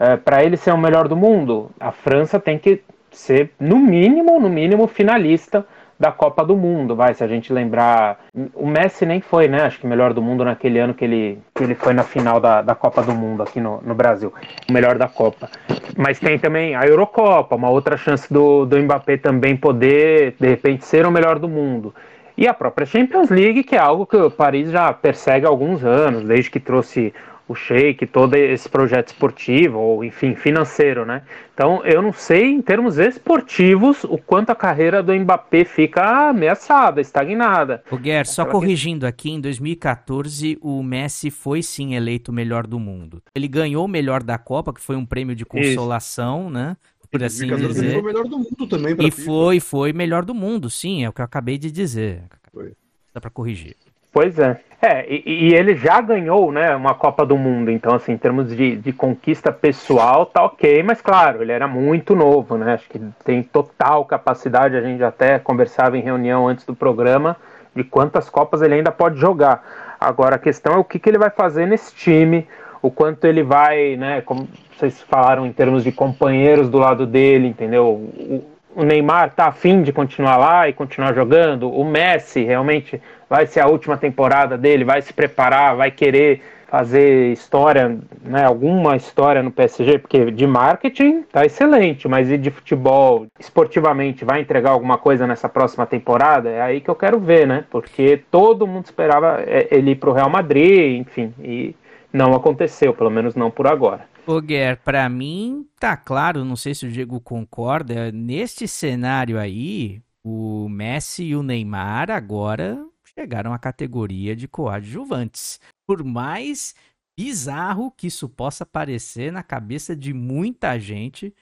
é, 0.00 0.16
para 0.16 0.42
ele 0.42 0.56
ser 0.56 0.72
o 0.72 0.78
melhor 0.78 1.06
do 1.06 1.14
mundo, 1.14 1.70
a 1.78 1.92
França 1.92 2.40
tem 2.40 2.58
que 2.58 2.82
ser, 3.10 3.50
no 3.60 3.76
mínimo, 3.76 4.40
no 4.40 4.48
mínimo, 4.48 4.86
finalista 4.86 5.66
da 5.98 6.10
Copa 6.10 6.42
do 6.42 6.56
Mundo, 6.56 6.96
vai, 6.96 7.12
se 7.12 7.22
a 7.22 7.28
gente 7.28 7.52
lembrar, 7.52 8.18
o 8.54 8.66
Messi 8.66 9.04
nem 9.04 9.20
foi, 9.20 9.48
né, 9.48 9.60
acho 9.64 9.78
que 9.78 9.86
melhor 9.86 10.14
do 10.14 10.22
mundo 10.22 10.42
naquele 10.42 10.78
ano 10.78 10.94
que 10.94 11.04
ele, 11.04 11.38
que 11.54 11.62
ele 11.62 11.74
foi 11.74 11.92
na 11.92 12.02
final 12.02 12.40
da, 12.40 12.62
da 12.62 12.74
Copa 12.74 13.02
do 13.02 13.12
Mundo 13.12 13.42
aqui 13.42 13.60
no, 13.60 13.82
no 13.82 13.94
Brasil, 13.94 14.32
o 14.66 14.72
melhor 14.72 14.96
da 14.96 15.06
Copa. 15.06 15.50
Mas 15.98 16.18
tem 16.18 16.38
também 16.38 16.74
a 16.74 16.86
Eurocopa, 16.86 17.54
uma 17.54 17.68
outra 17.68 17.98
chance 17.98 18.32
do, 18.32 18.64
do 18.64 18.78
Mbappé 18.78 19.18
também 19.18 19.54
poder, 19.54 20.34
de 20.40 20.48
repente, 20.48 20.86
ser 20.86 21.04
o 21.04 21.10
melhor 21.10 21.38
do 21.38 21.46
mundo. 21.46 21.94
E 22.34 22.48
a 22.48 22.54
própria 22.54 22.86
Champions 22.86 23.28
League, 23.28 23.64
que 23.64 23.76
é 23.76 23.78
algo 23.78 24.06
que 24.06 24.16
o 24.16 24.30
Paris 24.30 24.70
já 24.70 24.90
persegue 24.94 25.44
há 25.44 25.50
alguns 25.50 25.84
anos, 25.84 26.24
desde 26.24 26.50
que 26.50 26.58
trouxe 26.58 27.12
o 27.50 27.54
Sheik, 27.56 28.06
todo 28.06 28.36
esse 28.36 28.68
projeto 28.68 29.08
esportivo, 29.08 29.76
ou 29.76 30.04
enfim, 30.04 30.36
financeiro, 30.36 31.04
né? 31.04 31.22
Então, 31.52 31.84
eu 31.84 32.00
não 32.00 32.12
sei, 32.12 32.44
em 32.44 32.62
termos 32.62 32.96
esportivos, 32.96 34.04
o 34.04 34.16
quanto 34.16 34.50
a 34.50 34.54
carreira 34.54 35.02
do 35.02 35.12
Mbappé 35.12 35.64
fica 35.64 36.28
ameaçada, 36.28 37.00
estagnada. 37.00 37.82
O 37.90 37.98
Guer, 37.98 38.24
só 38.24 38.46
corrigindo 38.46 39.04
aqui, 39.04 39.32
em 39.32 39.40
2014, 39.40 40.58
o 40.62 40.80
Messi 40.80 41.28
foi 41.28 41.60
sim 41.60 41.96
eleito 41.96 42.30
o 42.30 42.34
melhor 42.34 42.68
do 42.68 42.78
mundo. 42.78 43.20
Ele 43.34 43.48
ganhou 43.48 43.84
o 43.84 43.88
melhor 43.88 44.22
da 44.22 44.38
Copa, 44.38 44.72
que 44.72 44.80
foi 44.80 44.94
um 44.94 45.04
prêmio 45.04 45.34
de 45.34 45.44
consolação, 45.44 46.42
Isso. 46.42 46.50
né? 46.50 46.76
Por 47.10 47.24
assim 47.24 47.48
dizer. 47.48 47.94
Foi 47.94 48.00
o 48.00 48.04
melhor 48.04 48.24
do 48.28 48.38
mundo 48.38 48.66
também. 48.68 48.96
E 49.00 49.10
foi, 49.10 49.58
foi 49.58 49.92
melhor 49.92 50.24
do 50.24 50.32
mundo, 50.32 50.70
sim, 50.70 51.02
é 51.04 51.08
o 51.08 51.12
que 51.12 51.20
eu 51.20 51.24
acabei 51.24 51.58
de 51.58 51.72
dizer. 51.72 52.22
Foi. 52.52 52.74
Dá 53.12 53.20
para 53.20 53.30
corrigir. 53.30 53.74
Pois 54.12 54.38
é. 54.38 54.62
É, 54.82 55.04
e, 55.06 55.50
e, 55.50 55.54
ele 55.54 55.76
já 55.76 56.00
ganhou, 56.00 56.50
né, 56.50 56.74
uma 56.74 56.94
Copa 56.94 57.26
do 57.26 57.36
Mundo, 57.36 57.70
então, 57.70 57.94
assim, 57.94 58.12
em 58.12 58.16
termos 58.16 58.48
de, 58.56 58.76
de 58.76 58.94
conquista 58.94 59.52
pessoal, 59.52 60.24
tá 60.24 60.42
ok, 60.42 60.82
mas 60.82 61.02
claro, 61.02 61.42
ele 61.42 61.52
era 61.52 61.68
muito 61.68 62.16
novo, 62.16 62.56
né, 62.56 62.72
acho 62.74 62.88
que 62.88 62.98
tem 63.22 63.42
total 63.42 64.06
capacidade, 64.06 64.74
a 64.74 64.80
gente 64.80 65.04
até 65.04 65.38
conversava 65.38 65.98
em 65.98 66.00
reunião 66.00 66.48
antes 66.48 66.64
do 66.64 66.74
programa, 66.74 67.36
de 67.76 67.84
quantas 67.84 68.30
Copas 68.30 68.62
ele 68.62 68.74
ainda 68.74 68.90
pode 68.90 69.20
jogar. 69.20 69.62
Agora, 70.00 70.36
a 70.36 70.38
questão 70.38 70.72
é 70.72 70.78
o 70.78 70.84
que, 70.84 70.98
que 70.98 71.10
ele 71.10 71.18
vai 71.18 71.30
fazer 71.30 71.66
nesse 71.66 71.94
time, 71.94 72.48
o 72.80 72.90
quanto 72.90 73.26
ele 73.26 73.42
vai, 73.42 73.96
né, 73.96 74.22
como 74.22 74.48
vocês 74.74 75.02
falaram 75.02 75.44
em 75.44 75.52
termos 75.52 75.84
de 75.84 75.92
companheiros 75.92 76.70
do 76.70 76.78
lado 76.78 77.06
dele, 77.06 77.48
entendeu? 77.48 77.86
O, 77.86 78.44
o 78.74 78.82
Neymar 78.82 79.34
tá 79.34 79.46
afim 79.46 79.82
de 79.82 79.92
continuar 79.92 80.38
lá 80.38 80.68
e 80.68 80.72
continuar 80.72 81.12
jogando, 81.12 81.70
o 81.70 81.84
Messi 81.84 82.44
realmente 82.44 83.00
vai 83.30 83.46
ser 83.46 83.60
a 83.60 83.68
última 83.68 83.96
temporada 83.96 84.58
dele, 84.58 84.84
vai 84.84 85.00
se 85.00 85.12
preparar, 85.12 85.76
vai 85.76 85.92
querer 85.92 86.42
fazer 86.66 87.32
história, 87.32 87.98
né, 88.22 88.44
alguma 88.44 88.96
história 88.96 89.42
no 89.42 89.50
PSG, 89.50 89.98
porque 89.98 90.30
de 90.30 90.46
marketing 90.46 91.22
tá 91.22 91.44
excelente, 91.44 92.06
mas 92.06 92.30
e 92.30 92.36
de 92.36 92.50
futebol, 92.50 93.26
esportivamente, 93.38 94.24
vai 94.24 94.40
entregar 94.40 94.70
alguma 94.70 94.98
coisa 94.98 95.26
nessa 95.26 95.48
próxima 95.48 95.86
temporada? 95.86 96.48
É 96.48 96.60
aí 96.60 96.80
que 96.80 96.88
eu 96.88 96.94
quero 96.94 97.18
ver, 97.18 97.46
né? 97.46 97.64
Porque 97.70 98.22
todo 98.30 98.68
mundo 98.68 98.84
esperava 98.84 99.42
é, 99.46 99.68
ele 99.70 99.92
ir 99.92 99.96
pro 99.96 100.12
Real 100.12 100.30
Madrid, 100.30 101.00
enfim, 101.00 101.34
e 101.40 101.74
não 102.12 102.34
aconteceu, 102.34 102.94
pelo 102.94 103.10
menos 103.10 103.34
não 103.34 103.50
por 103.50 103.66
agora. 103.66 104.08
Ô 104.26 104.40
pra 104.84 105.08
mim 105.08 105.66
tá 105.78 105.96
claro, 105.96 106.44
não 106.44 106.54
sei 106.54 106.74
se 106.74 106.86
o 106.86 106.90
Diego 106.90 107.20
concorda, 107.20 108.12
neste 108.12 108.68
cenário 108.68 109.40
aí, 109.40 110.00
o 110.22 110.68
Messi 110.68 111.24
e 111.24 111.36
o 111.36 111.42
Neymar 111.42 112.12
agora 112.12 112.78
chegaram 113.14 113.52
à 113.52 113.58
categoria 113.58 114.34
de 114.34 114.46
coadjuvantes. 114.48 115.60
Por 115.86 116.04
mais 116.04 116.74
bizarro 117.18 117.90
que 117.90 118.06
isso 118.06 118.28
possa 118.28 118.64
parecer 118.64 119.32
na 119.32 119.42
cabeça 119.42 119.94
de 119.94 120.12
muita 120.12 120.78
gente, 120.78 121.34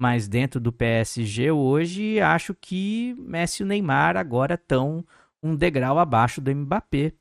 mas 0.00 0.28
dentro 0.28 0.60
do 0.60 0.72
PSG 0.72 1.50
hoje, 1.50 2.20
acho 2.20 2.54
que 2.54 3.14
Messi 3.18 3.62
e 3.62 3.66
Neymar 3.66 4.16
agora 4.16 4.54
estão 4.54 5.04
um 5.42 5.54
degrau 5.54 5.98
abaixo 5.98 6.40
do 6.40 6.54
Mbappé. 6.54 7.12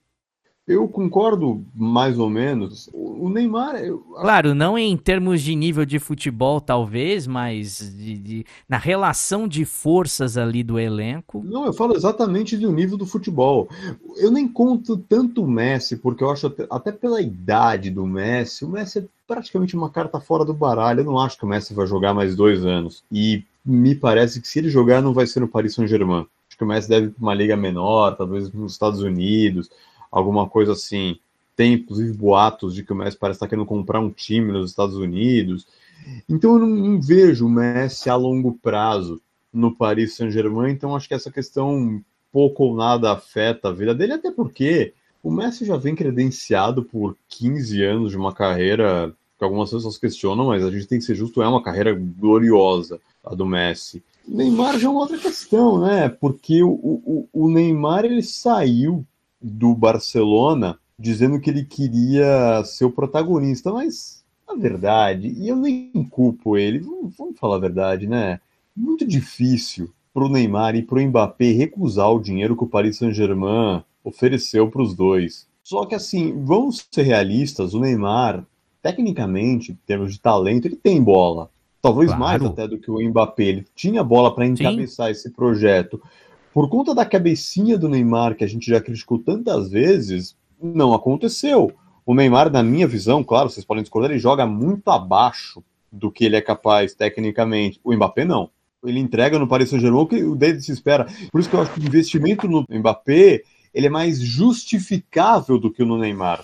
Eu 0.65 0.88
concordo 0.88 1.65
mais 1.76 2.17
ou 2.17 2.30
menos. 2.30 2.89
O 2.93 3.28
Neymar. 3.28 3.76
Eu... 3.76 3.97
Claro, 3.99 4.56
não 4.56 4.78
em 4.78 4.95
termos 4.95 5.41
de 5.41 5.54
nível 5.56 5.84
de 5.84 5.99
futebol, 5.99 6.62
talvez, 6.62 7.28
mas 7.28 7.80
de, 7.97 8.17
de, 8.17 8.45
na 8.67 8.78
relação 8.78 9.45
de 9.45 9.65
forças 9.65 10.38
ali 10.38 10.63
do 10.63 10.80
elenco. 10.80 11.43
Não, 11.43 11.65
eu 11.65 11.73
falo 11.73 11.93
exatamente 11.93 12.56
do 12.56 12.71
nível 12.71 12.97
do 12.97 13.06
futebol. 13.06 13.67
Eu 14.15 14.32
nem 14.32 14.47
conto 14.47 14.95
tanto 14.95 15.43
o 15.43 15.47
Messi, 15.47 15.97
porque 15.97 16.23
eu 16.23 16.32
acho, 16.32 16.47
até, 16.47 16.65
até 16.69 16.91
pela 16.93 17.21
idade 17.21 17.89
do 17.89 18.08
Messi, 18.08 18.63
o 18.63 18.69
Messi 18.69 18.99
é 18.99 19.06
praticamente 19.28 19.76
uma 19.76 19.89
carta 19.89 20.21
fora 20.21 20.45
do 20.45 20.54
baralho. 20.54 21.02
Eu 21.02 21.06
não 21.06 21.19
acho 21.19 21.38
que 21.38 21.43
o 21.43 21.47
Messi 21.47 21.73
vai 21.73 21.86
jogar 21.88 22.13
mais 22.13 22.38
dois 22.38 22.65
anos. 22.65 23.04
E 23.12 23.43
me 23.65 23.95
parece 23.95 24.39
que 24.39 24.47
se 24.47 24.60
ele 24.60 24.69
jogar, 24.69 25.02
não 25.02 25.13
vai 25.13 25.28
ser 25.28 25.41
no 25.41 25.47
Paris 25.49 25.76
Saint-Germain. 25.76 26.26
Acho 26.47 26.58
que 26.58 26.63
o 26.63 26.67
Messi 26.67 26.88
deve 26.88 27.08
ir 27.08 27.10
para 27.10 27.21
uma 27.21 27.34
liga 27.34 27.58
menor, 27.58 28.15
talvez 28.15 28.49
nos 28.54 28.71
Estados 28.71 29.02
Unidos 29.02 29.69
alguma 30.13 30.47
coisa 30.47 30.73
assim. 30.73 31.17
Tem 31.56 31.73
inclusive 31.73 32.13
boatos 32.13 32.76
de 32.76 32.84
que 32.84 32.93
o 32.93 32.95
Messi 32.95 33.17
parece 33.17 33.38
estar 33.38 33.47
querendo 33.47 33.65
comprar 33.65 33.99
um 33.99 34.10
time 34.10 34.52
nos 34.52 34.69
Estados 34.69 34.95
Unidos. 34.95 35.67
Então 36.30 36.54
eu 36.54 36.60
não, 36.60 36.67
não 36.67 37.02
vejo 37.02 37.47
o 37.47 37.49
Messi 37.49 38.10
a 38.10 38.15
longo 38.15 38.54
prazo 38.62 39.19
no 39.52 39.76
Paris 39.76 40.15
Saint-Germain, 40.15 40.71
então 40.71 40.95
acho 40.95 41.08
que 41.08 41.13
essa 41.13 41.32
questão 41.32 42.02
pouco 42.32 42.63
ou 42.63 42.76
nada 42.76 43.12
afeta 43.12 43.69
a 43.69 43.71
vida 43.71 43.93
dele, 43.93 44.13
até 44.13 44.32
porque 44.32 44.93
o 45.21 45.32
Messi 45.32 45.65
já 45.65 45.78
vem 45.78 45.95
credenciado 45.95 46.84
por 46.84 47.15
15 47.30 47.84
anos 47.84 48.12
de 48.12 48.17
uma 48.17 48.34
carreira 48.34 49.13
que 49.38 49.43
algumas 49.43 49.69
pessoas 49.69 49.97
questionam, 49.97 50.47
mas 50.47 50.63
a 50.63 50.71
gente 50.71 50.88
tem 50.88 50.97
que 50.97 51.06
ser 51.06 51.15
justo, 51.15 51.41
é 51.41 51.47
uma 51.47 51.62
carreira 51.62 51.93
gloriosa 51.93 52.99
a 53.23 53.36
do 53.36 53.45
Messi. 53.45 54.04
Neymar 54.28 54.80
já 54.80 54.88
é 54.88 54.89
uma 54.89 55.02
outra 55.02 55.17
questão, 55.17 55.80
né? 55.80 56.10
Porque 56.10 56.63
o, 56.63 56.71
o, 56.71 57.28
o 57.32 57.49
Neymar 57.49 58.06
ele 58.06 58.23
saiu 58.23 59.06
do 59.43 59.75
Barcelona 59.75 60.79
dizendo 60.97 61.39
que 61.39 61.49
ele 61.49 61.65
queria 61.65 62.63
ser 62.63 62.86
o 62.86 62.91
protagonista, 62.91 63.71
mas 63.71 64.23
a 64.47 64.56
verdade, 64.56 65.27
e 65.27 65.49
eu 65.49 65.56
nem 65.56 65.91
culpo 66.10 66.58
ele, 66.58 66.79
vamos, 66.79 67.13
vamos 67.17 67.39
falar 67.39 67.58
a 67.58 67.60
verdade, 67.60 68.08
né? 68.08 68.39
Muito 68.75 69.06
difícil 69.06 69.91
para 70.13 70.23
o 70.23 70.29
Neymar 70.29 70.75
e 70.75 70.82
para 70.82 70.99
o 70.99 71.01
Mbappé 71.01 71.51
recusar 71.51 72.10
o 72.12 72.19
dinheiro 72.19 72.56
que 72.56 72.63
o 72.63 72.67
Paris 72.67 72.97
Saint-Germain 72.97 73.84
ofereceu 74.03 74.69
para 74.69 74.82
os 74.82 74.95
dois. 74.95 75.47
Só 75.63 75.86
que 75.86 75.95
assim, 75.95 76.43
vamos 76.43 76.86
ser 76.91 77.03
realistas, 77.03 77.73
o 77.73 77.79
Neymar, 77.79 78.45
tecnicamente, 78.82 79.71
em 79.71 79.79
termos 79.88 80.13
de 80.13 80.19
talento, 80.19 80.67
ele 80.67 80.75
tem 80.75 81.01
bola. 81.01 81.49
Talvez 81.82 82.12
claro. 82.13 82.23
mais 82.23 82.43
até 82.43 82.67
do 82.67 82.77
que 82.77 82.91
o 82.91 83.01
Mbappé. 83.10 83.43
Ele 83.43 83.65
tinha 83.75 84.03
bola 84.03 84.34
para 84.34 84.45
encabeçar 84.45 85.08
Sim. 85.08 85.12
esse 85.12 85.29
projeto 85.32 86.01
por 86.53 86.69
conta 86.69 86.93
da 86.93 87.05
cabecinha 87.05 87.77
do 87.77 87.89
Neymar, 87.89 88.35
que 88.35 88.43
a 88.43 88.47
gente 88.47 88.69
já 88.69 88.79
criticou 88.79 89.17
tantas 89.17 89.71
vezes, 89.71 90.37
não 90.61 90.93
aconteceu. 90.93 91.73
O 92.05 92.13
Neymar, 92.13 92.51
na 92.51 92.61
minha 92.61 92.87
visão, 92.87 93.23
claro, 93.23 93.49
vocês 93.49 93.65
podem 93.65 93.81
discordar, 93.81 94.11
ele 94.11 94.19
joga 94.19 94.45
muito 94.45 94.89
abaixo 94.89 95.63
do 95.91 96.11
que 96.11 96.25
ele 96.25 96.35
é 96.35 96.41
capaz 96.41 96.93
tecnicamente. 96.93 97.79
O 97.83 97.93
Mbappé 97.93 98.23
não. 98.23 98.49
Ele 98.83 98.99
entrega 98.99 99.39
no 99.39 99.47
Paris 99.47 99.69
Saint-Germain 99.69 100.01
o 100.01 100.07
que 100.07 100.23
o 100.23 100.35
David 100.35 100.63
se 100.63 100.71
espera. 100.71 101.07
Por 101.31 101.39
isso 101.39 101.49
que 101.49 101.55
eu 101.55 101.61
acho 101.61 101.73
que 101.73 101.79
o 101.79 101.85
investimento 101.85 102.47
no 102.47 102.65
Mbappé 102.69 103.41
ele 103.73 103.87
é 103.87 103.89
mais 103.89 104.19
justificável 104.19 105.57
do 105.57 105.71
que 105.71 105.81
o 105.81 105.85
no 105.85 105.97
Neymar. 105.97 106.43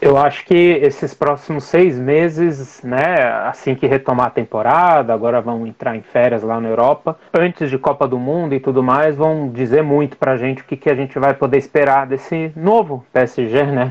Eu 0.00 0.16
acho 0.16 0.44
que 0.46 0.54
esses 0.54 1.12
próximos 1.12 1.64
seis 1.64 1.98
meses, 1.98 2.80
né, 2.84 3.20
assim 3.46 3.74
que 3.74 3.84
retomar 3.84 4.26
a 4.26 4.30
temporada, 4.30 5.12
agora 5.12 5.40
vão 5.40 5.66
entrar 5.66 5.96
em 5.96 6.02
férias 6.02 6.44
lá 6.44 6.60
na 6.60 6.68
Europa, 6.68 7.18
antes 7.34 7.68
de 7.68 7.76
Copa 7.76 8.06
do 8.06 8.16
Mundo 8.16 8.54
e 8.54 8.60
tudo 8.60 8.80
mais, 8.80 9.16
vão 9.16 9.48
dizer 9.48 9.82
muito 9.82 10.16
pra 10.16 10.36
gente 10.36 10.62
o 10.62 10.64
que, 10.64 10.76
que 10.76 10.88
a 10.88 10.94
gente 10.94 11.18
vai 11.18 11.34
poder 11.34 11.58
esperar 11.58 12.06
desse 12.06 12.52
novo 12.54 13.04
PSG, 13.12 13.64
né? 13.64 13.88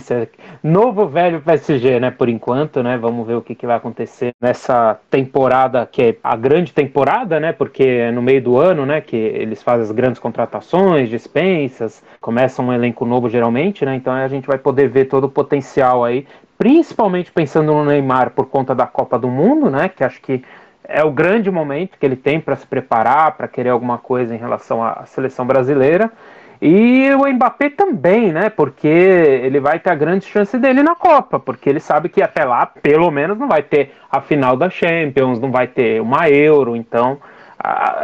Novo 0.64 1.08
velho 1.08 1.42
PSG, 1.42 2.00
né? 2.00 2.10
Por 2.10 2.30
enquanto, 2.30 2.82
né? 2.82 2.98
Vamos 2.98 3.28
ver 3.28 3.36
o 3.36 3.42
que, 3.42 3.54
que 3.54 3.68
vai 3.68 3.76
acontecer 3.76 4.34
nessa 4.40 4.98
temporada, 5.10 5.86
que 5.86 6.02
é 6.02 6.16
a 6.24 6.38
grande 6.38 6.72
temporada, 6.72 7.38
né? 7.38 7.52
Porque 7.52 7.84
é 7.84 8.12
no 8.12 8.22
meio 8.22 8.42
do 8.42 8.58
ano, 8.58 8.86
né? 8.86 9.02
Que 9.02 9.18
eles 9.18 9.62
fazem 9.62 9.84
as 9.84 9.92
grandes 9.92 10.20
contratações, 10.20 11.10
dispensas, 11.10 12.02
começam 12.22 12.68
um 12.68 12.74
elenco 12.74 13.06
novo 13.06 13.30
geralmente, 13.30 13.84
né? 13.84 13.94
Então 13.94 14.14
a 14.14 14.28
gente 14.30 14.48
vai 14.48 14.58
poder 14.58 14.88
ver 14.88 15.06
todo 15.06 15.26
o 15.26 15.30
potencial 15.30 15.97
aí, 16.04 16.28
principalmente 16.58 17.32
pensando 17.32 17.74
no 17.74 17.86
Neymar 17.86 18.32
por 18.32 18.48
conta 18.48 18.74
da 18.74 18.88
Copa 18.88 19.18
do 19.18 19.28
Mundo, 19.28 19.70
né? 19.70 19.90
Que 19.90 20.04
acho 20.04 20.22
que 20.22 20.44
é 20.84 21.04
o 21.04 21.12
grande 21.12 21.52
momento 21.52 21.98
que 22.00 22.06
ele 22.06 22.16
tem 22.16 22.40
para 22.40 22.56
se 22.56 22.66
preparar, 22.66 23.34
para 23.34 23.48
querer 23.48 23.70
alguma 23.70 23.98
coisa 23.98 24.34
em 24.34 24.38
relação 24.38 24.84
à 24.84 25.06
seleção 25.06 25.46
brasileira. 25.46 26.12
E 26.62 27.12
o 27.14 27.32
Mbappé 27.32 27.70
também, 27.70 28.32
né? 28.32 28.50
Porque 28.50 28.88
ele 28.88 29.60
vai 29.60 29.80
ter 29.80 29.92
a 29.92 29.96
grande 29.96 30.26
chance 30.26 30.58
dele 30.58 30.82
na 30.82 30.96
Copa, 30.96 31.40
porque 31.40 31.70
ele 31.70 31.80
sabe 31.80 32.10
que 32.10 32.22
até 32.22 32.44
lá, 32.44 32.66
pelo 32.66 33.12
menos, 33.12 33.38
não 33.38 33.48
vai 33.48 33.62
ter 33.62 33.94
a 34.10 34.22
final 34.22 34.58
da 34.58 34.70
Champions, 34.70 35.40
não 35.40 35.52
vai 35.52 35.68
ter 35.68 36.02
uma 36.02 36.30
Euro. 36.30 36.76
Então, 36.76 37.20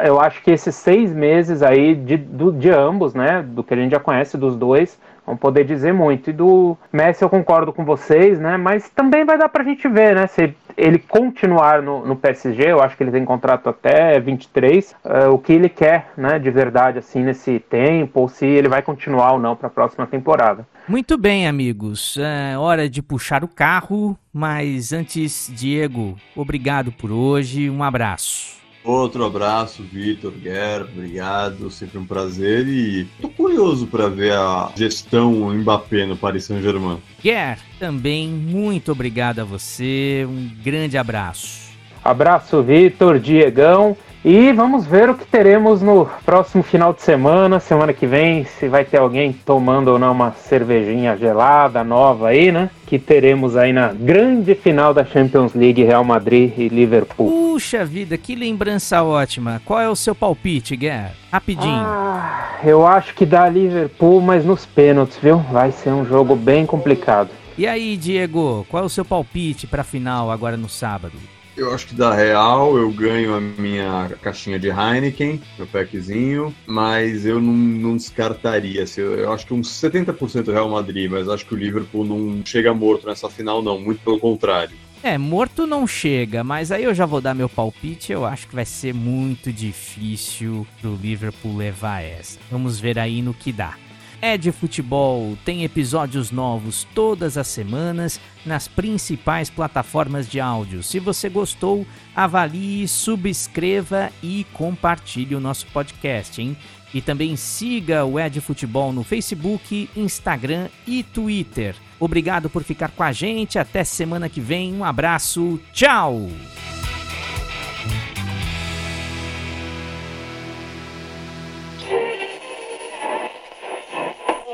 eu 0.03 0.19
acho 0.19 0.41
que 0.41 0.51
esses 0.51 0.75
seis 0.75 1.13
meses 1.13 1.61
aí 1.61 1.95
de, 1.95 2.17
de 2.17 2.69
ambos, 2.69 3.13
né? 3.13 3.43
Do 3.43 3.63
que 3.63 3.73
a 3.73 3.77
gente 3.77 3.91
já 3.91 3.99
conhece 3.99 4.37
dos 4.37 4.55
dois, 4.55 4.99
vão 5.25 5.37
poder 5.37 5.63
dizer 5.63 5.93
muito. 5.93 6.29
E 6.29 6.33
do 6.33 6.77
Messi 6.91 7.23
eu 7.23 7.29
concordo 7.29 7.71
com 7.71 7.85
vocês, 7.85 8.39
né? 8.39 8.57
Mas 8.57 8.89
também 8.89 9.23
vai 9.25 9.37
dar 9.37 9.49
pra 9.49 9.63
gente 9.63 9.87
ver, 9.87 10.15
né? 10.15 10.27
Se 10.27 10.55
ele 10.75 10.97
continuar 10.97 11.81
no, 11.81 12.05
no 12.05 12.15
PSG, 12.15 12.71
eu 12.71 12.81
acho 12.81 12.97
que 12.97 13.03
ele 13.03 13.11
tem 13.11 13.23
contrato 13.23 13.69
até 13.69 14.19
23, 14.19 14.91
uh, 14.91 14.95
eh, 15.05 15.27
o 15.27 15.37
que 15.37 15.53
ele 15.53 15.69
quer, 15.69 16.11
né? 16.17 16.39
De 16.39 16.49
verdade, 16.49 16.97
assim, 16.97 17.23
nesse 17.23 17.59
tempo, 17.59 18.21
ou 18.21 18.27
se 18.27 18.45
ele 18.45 18.67
vai 18.67 18.81
continuar 18.81 19.33
ou 19.33 19.39
não 19.39 19.55
para 19.55 19.67
a 19.67 19.71
próxima 19.71 20.07
temporada. 20.07 20.67
Muito 20.87 21.17
bem, 21.17 21.47
amigos. 21.47 22.17
É 22.17 22.57
hora 22.57 22.89
de 22.89 23.01
puxar 23.01 23.43
o 23.43 23.47
carro, 23.47 24.17
mas 24.33 24.91
antes, 24.91 25.49
Diego, 25.53 26.17
obrigado 26.35 26.91
por 26.91 27.11
hoje. 27.11 27.69
Um 27.69 27.83
abraço. 27.83 28.62
Outro 28.83 29.23
abraço, 29.25 29.81
Vitor, 29.81 30.31
Guerra, 30.31 30.87
obrigado, 30.91 31.71
sempre 31.71 31.97
um 31.97 32.05
prazer 32.05 32.67
e 32.67 33.07
tô 33.21 33.29
curioso 33.29 33.87
para 33.87 34.09
ver 34.09 34.33
a 34.33 34.71
gestão 34.75 35.53
Mbappé 35.53 36.05
no 36.05 36.17
Paris 36.17 36.43
Saint-Germain. 36.43 36.97
Guerra, 37.21 37.59
também 37.79 38.27
muito 38.27 38.91
obrigado 38.91 39.39
a 39.39 39.45
você, 39.45 40.27
um 40.27 40.49
grande 40.61 40.97
abraço. 40.97 41.71
Abraço, 42.03 42.61
Vitor, 42.61 43.19
Diegão 43.19 43.95
e 44.25 44.53
vamos 44.53 44.85
ver 44.85 45.09
o 45.09 45.15
que 45.15 45.25
teremos 45.25 45.81
no 45.81 46.05
próximo 46.25 46.63
final 46.63 46.93
de 46.93 47.01
semana, 47.01 47.59
semana 47.59 47.91
que 47.91 48.07
vem, 48.07 48.45
se 48.45 48.69
vai 48.69 48.85
ter 48.85 48.97
alguém 48.97 49.33
tomando 49.33 49.89
ou 49.89 49.99
não 49.99 50.13
uma 50.13 50.31
cervejinha 50.31 51.17
gelada 51.17 51.83
nova 51.83 52.29
aí, 52.29 52.51
né? 52.51 52.69
Que 52.87 52.97
teremos 52.97 53.57
aí 53.57 53.73
na 53.73 53.91
grande 53.91 54.55
final 54.55 54.93
da 54.93 55.03
Champions 55.03 55.53
League 55.53 55.83
Real 55.83 56.03
Madrid 56.05 56.53
e 56.57 56.69
Liverpool. 56.69 57.29
Puxa 57.29 57.83
vida, 57.83 58.17
que 58.17 58.33
lembrança 58.33 59.03
ótima. 59.03 59.61
Qual 59.65 59.81
é 59.81 59.89
o 59.89 59.95
seu 59.95 60.15
palpite, 60.15 60.75
Guerra? 60.77 61.11
Rapidinho. 61.29 61.83
Ah, 61.85 62.59
eu 62.63 62.87
acho 62.87 63.13
que 63.13 63.25
dá 63.25 63.49
Liverpool, 63.49 64.21
mas 64.21 64.45
nos 64.45 64.65
pênaltis, 64.65 65.17
viu? 65.21 65.39
Vai 65.51 65.71
ser 65.71 65.89
um 65.89 66.05
jogo 66.05 66.35
bem 66.35 66.65
complicado. 66.65 67.29
E 67.57 67.67
aí, 67.67 67.97
Diego, 67.97 68.65
qual 68.69 68.83
é 68.83 68.85
o 68.85 68.89
seu 68.89 69.03
palpite 69.03 69.67
para 69.67 69.81
a 69.81 69.85
final 69.85 70.31
agora 70.31 70.55
no 70.55 70.69
sábado? 70.69 71.13
Eu 71.55 71.73
acho 71.73 71.87
que 71.87 71.93
da 71.93 72.13
Real 72.13 72.77
eu 72.77 72.91
ganho 72.91 73.35
a 73.35 73.39
minha 73.39 74.09
caixinha 74.21 74.57
de 74.57 74.69
Heineken, 74.69 75.39
meu 75.57 75.67
packzinho, 75.67 76.53
mas 76.65 77.25
eu 77.25 77.39
não, 77.39 77.53
não 77.53 77.95
descartaria. 77.95 78.83
Assim, 78.83 79.01
eu 79.01 79.31
acho 79.31 79.45
que 79.45 79.53
uns 79.53 79.69
70% 79.69 80.51
Real 80.51 80.69
Madrid, 80.69 81.09
mas 81.11 81.29
acho 81.29 81.45
que 81.45 81.53
o 81.53 81.57
Liverpool 81.57 82.05
não 82.05 82.43
chega 82.43 82.73
morto 82.73 83.05
nessa 83.05 83.29
final, 83.29 83.61
não. 83.61 83.79
Muito 83.79 84.03
pelo 84.03 84.19
contrário. 84.19 84.75
É, 85.03 85.17
morto 85.17 85.67
não 85.67 85.85
chega, 85.85 86.45
mas 86.45 86.71
aí 86.71 86.85
eu 86.85 86.93
já 86.93 87.05
vou 87.05 87.19
dar 87.19 87.35
meu 87.35 87.49
palpite. 87.49 88.11
Eu 88.11 88.25
acho 88.25 88.47
que 88.47 88.55
vai 88.55 88.65
ser 88.65 88.93
muito 88.93 89.51
difícil 89.51 90.65
pro 90.79 90.95
Liverpool 90.95 91.57
levar 91.57 92.01
essa. 92.01 92.39
Vamos 92.49 92.79
ver 92.79 92.97
aí 92.97 93.21
no 93.21 93.33
que 93.33 93.51
dá 93.51 93.75
é 94.23 94.37
de 94.37 94.53
futebol. 94.53 95.37
Tem 95.43 95.65
episódios 95.65 96.31
novos 96.31 96.87
todas 96.95 97.37
as 97.37 97.45
semanas 97.45 98.21
nas 98.45 98.69
principais 98.69 99.49
plataformas 99.49 100.29
de 100.29 100.39
áudio. 100.39 100.81
Se 100.81 100.97
você 100.97 101.27
gostou, 101.27 101.85
avalie, 102.15 102.87
subscreva 102.87 104.09
e 104.23 104.45
compartilhe 104.53 105.35
o 105.35 105.41
nosso 105.41 105.67
podcast, 105.67 106.41
hein? 106.41 106.55
E 106.93 107.01
também 107.01 107.35
siga 107.35 108.05
o 108.05 108.17
Ed 108.17 108.39
Futebol 108.39 108.93
no 108.93 109.03
Facebook, 109.03 109.89
Instagram 109.93 110.69
e 110.87 111.03
Twitter. 111.03 111.75
Obrigado 111.99 112.49
por 112.49 112.63
ficar 112.63 112.91
com 112.91 113.03
a 113.03 113.11
gente. 113.11 113.59
Até 113.59 113.83
semana 113.83 114.29
que 114.29 114.39
vem. 114.39 114.73
Um 114.73 114.85
abraço. 114.85 115.59
Tchau! 115.73 116.29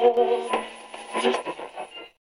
Oh, 0.02 0.59